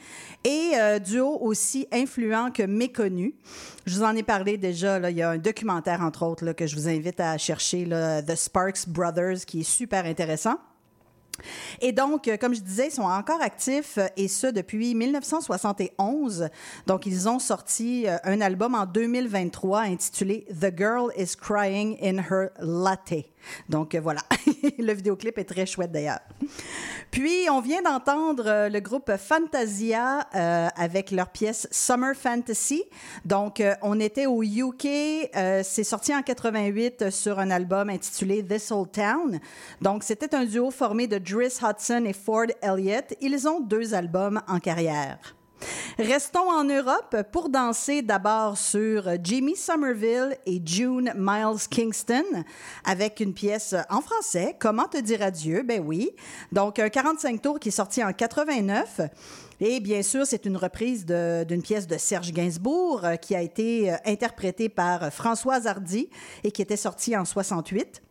[0.44, 3.34] et euh, duo aussi influent que méconnu.
[3.86, 4.98] Je vous en ai parlé déjà.
[4.98, 7.84] Là, il y a un documentaire, entre autres, là, que je vous invite à chercher,
[7.84, 10.56] là, The Sparks Brothers, qui est super intéressant.
[11.80, 16.48] Et donc, euh, comme je disais, ils sont encore actifs euh, et ce depuis 1971.
[16.86, 22.18] Donc, ils ont sorti euh, un album en 2023 intitulé The Girl is Crying in
[22.18, 23.26] Her Latte.
[23.68, 24.22] Donc, euh, voilà.
[24.78, 26.20] le vidéoclip est très chouette d'ailleurs.
[27.10, 32.84] Puis, on vient d'entendre euh, le groupe Fantasia euh, avec leur pièce Summer Fantasy.
[33.24, 34.86] Donc, on était au UK.
[35.62, 39.38] c'est sorti en 88 sur un album intitulé This Old Town.
[39.80, 43.14] Donc, c'était un duo formé de Driss Hudson et Ford Elliott.
[43.20, 45.18] Ils ont deux albums en carrière.
[45.98, 52.24] Restons en Europe pour danser d'abord sur Jimmy Somerville et June Miles Kingston
[52.84, 55.62] avec une pièce en français, Comment te dire adieu?
[55.62, 56.10] Ben oui.
[56.52, 59.00] Donc, un 45 tours qui est sorti en 89.
[59.60, 63.92] Et bien sûr, c'est une reprise d'une pièce de Serge Gainsbourg euh, qui a été
[63.92, 66.08] euh, interprétée par Françoise Hardy
[66.44, 68.02] et qui était sortie en 68.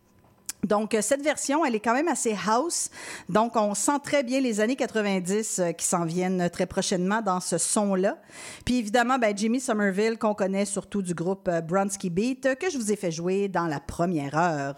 [0.65, 2.89] Donc, euh, cette version, elle est quand même assez house.
[3.29, 7.39] Donc, on sent très bien les années 90 euh, qui s'en viennent très prochainement dans
[7.39, 8.17] ce son-là.
[8.65, 12.69] Puis, évidemment, ben, Jimmy Somerville, qu'on connaît surtout du groupe euh, Bronski Beat, euh, que
[12.69, 14.75] je vous ai fait jouer dans la première heure.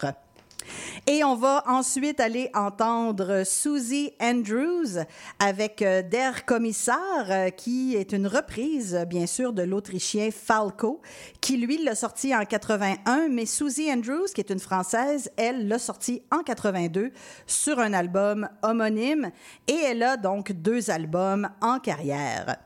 [1.06, 5.04] Et on va ensuite aller entendre Susie Andrews
[5.38, 11.00] avec euh, Der Kommissar, euh, qui est une reprise, bien sûr, de l'Autrichien Falco,
[11.40, 15.78] qui, lui, l'a sorti en 81, mais Susie Andrews, qui est une Française, elle l'a
[15.78, 17.10] sorti en 82
[17.46, 19.30] sur un album homonyme,
[19.66, 22.56] et elle a donc deux albums en carrière.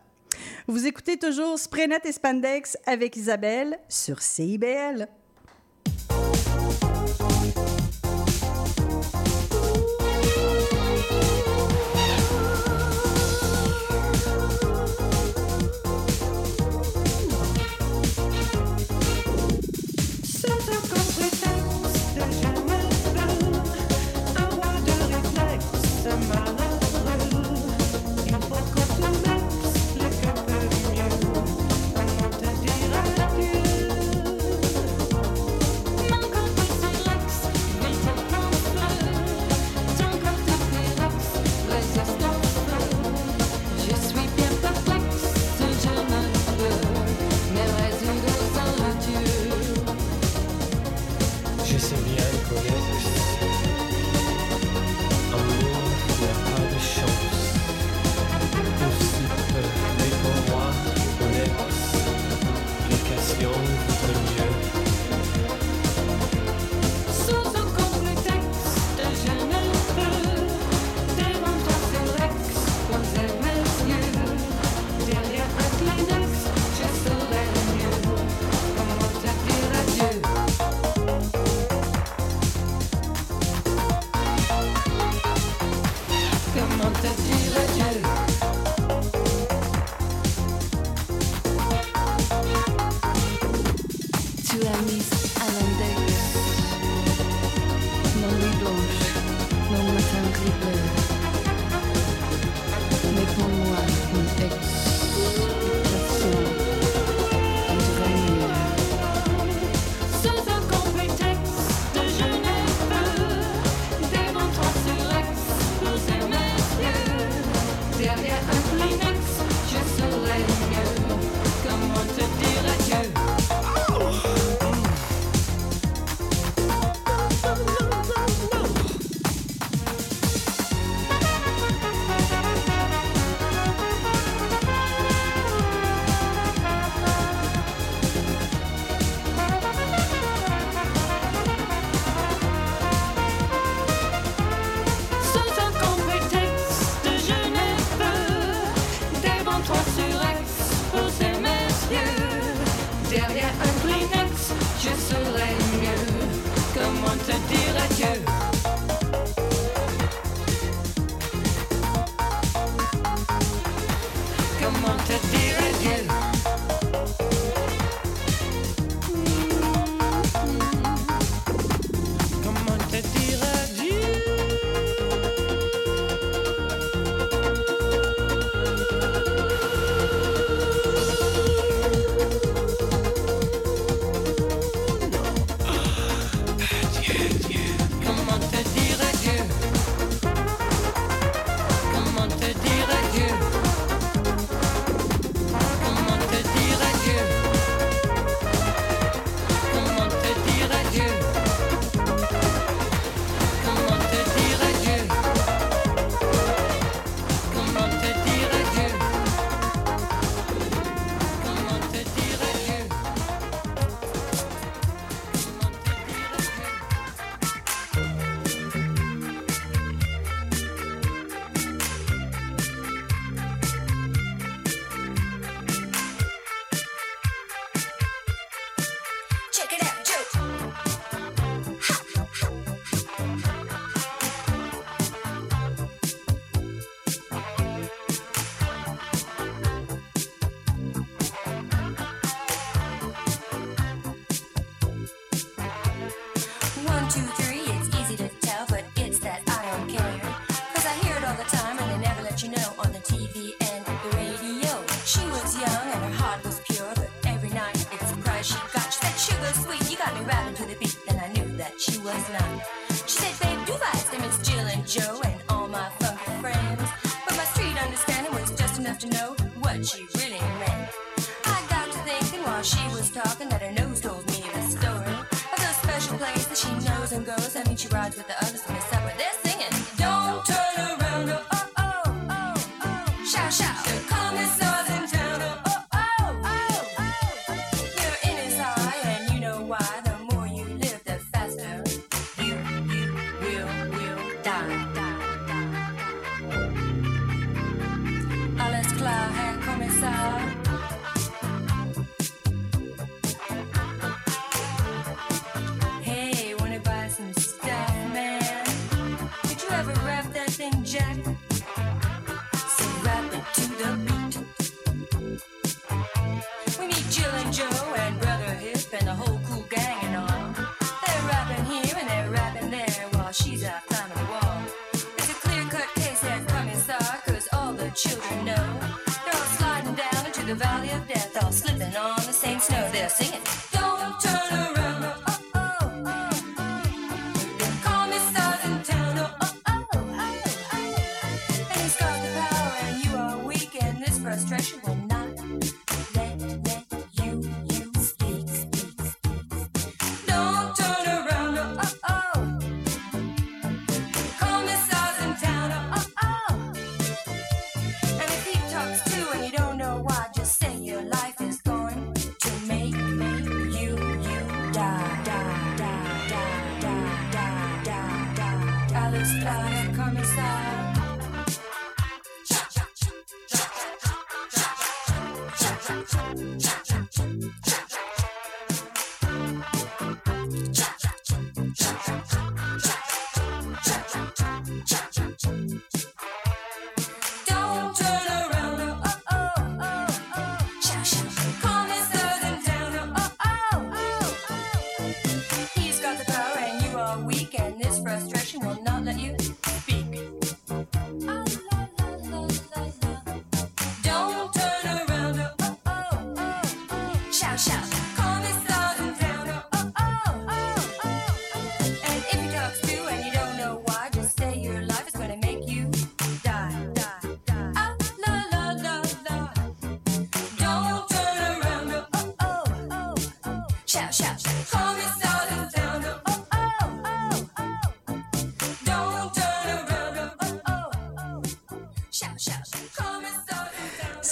[0.66, 5.08] Vous écoutez toujours Spraynet et Spandex avec Isabelle sur CIBL.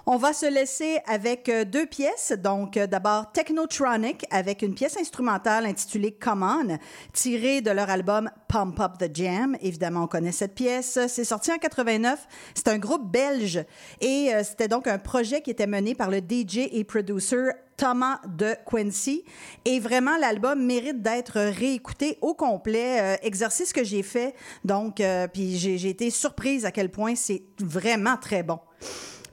[0.05, 2.31] On va se laisser avec euh, deux pièces.
[2.31, 6.77] Donc, euh, d'abord, Technotronic avec une pièce instrumentale intitulée Come On,
[7.13, 9.57] tirée de leur album Pump Up the Jam.
[9.61, 10.97] Évidemment, on connaît cette pièce.
[11.07, 12.25] C'est sorti en 89.
[12.55, 13.63] C'est un groupe belge
[13.99, 18.21] et euh, c'était donc un projet qui était mené par le DJ et producer Thomas
[18.27, 19.23] de Quincy.
[19.65, 23.19] Et vraiment, l'album mérite d'être réécouté au complet.
[23.21, 24.33] Exercice que j'ai fait.
[24.65, 28.57] Donc, puis j'ai été surprise à quel point c'est vraiment très bon.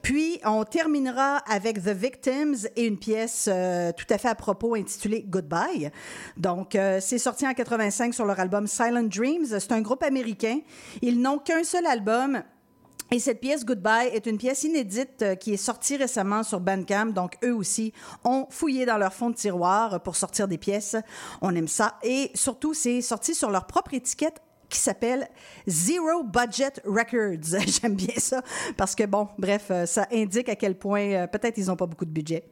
[0.05, 4.75] Puis, on terminera avec The Victims et une pièce euh, tout à fait à propos
[4.75, 5.91] intitulée Goodbye.
[6.37, 9.47] Donc, euh, c'est sorti en 85 sur leur album Silent Dreams.
[9.47, 10.59] C'est un groupe américain.
[11.01, 12.43] Ils n'ont qu'un seul album.
[13.13, 17.07] Et cette pièce Goodbye est une pièce inédite euh, qui est sortie récemment sur Bandcamp.
[17.07, 17.95] Donc, eux aussi
[18.25, 20.97] ont fouillé dans leur fond de tiroir pour sortir des pièces.
[21.41, 21.95] On aime ça.
[22.03, 24.43] Et surtout, c'est sorti sur leur propre étiquette
[24.75, 25.29] qui s'appelle
[25.69, 27.59] Zero Budget Records.
[27.81, 28.43] J'aime bien ça
[28.77, 31.87] parce que, bon, bref, euh, ça indique à quel point euh, peut-être ils n'ont pas
[31.87, 32.43] beaucoup de budget.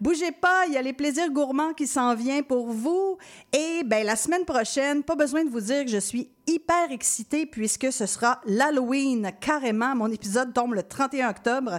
[0.00, 3.18] Bougez pas, il y a les plaisirs gourmands qui s'en viennent pour vous.
[3.52, 7.46] Et ben la semaine prochaine, pas besoin de vous dire que je suis hyper excitée
[7.46, 9.94] puisque ce sera l'Halloween carrément.
[9.94, 11.78] Mon épisode tombe le 31 octobre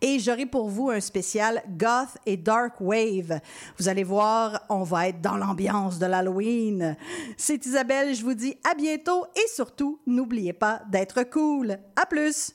[0.00, 3.40] et j'aurai pour vous un spécial Goth et Dark Wave.
[3.78, 6.96] Vous allez voir, on va être dans l'ambiance de l'Halloween.
[7.36, 11.78] C'est Isabelle, je vous dis à bientôt et surtout, n'oubliez pas d'être cool.
[11.96, 12.54] À plus!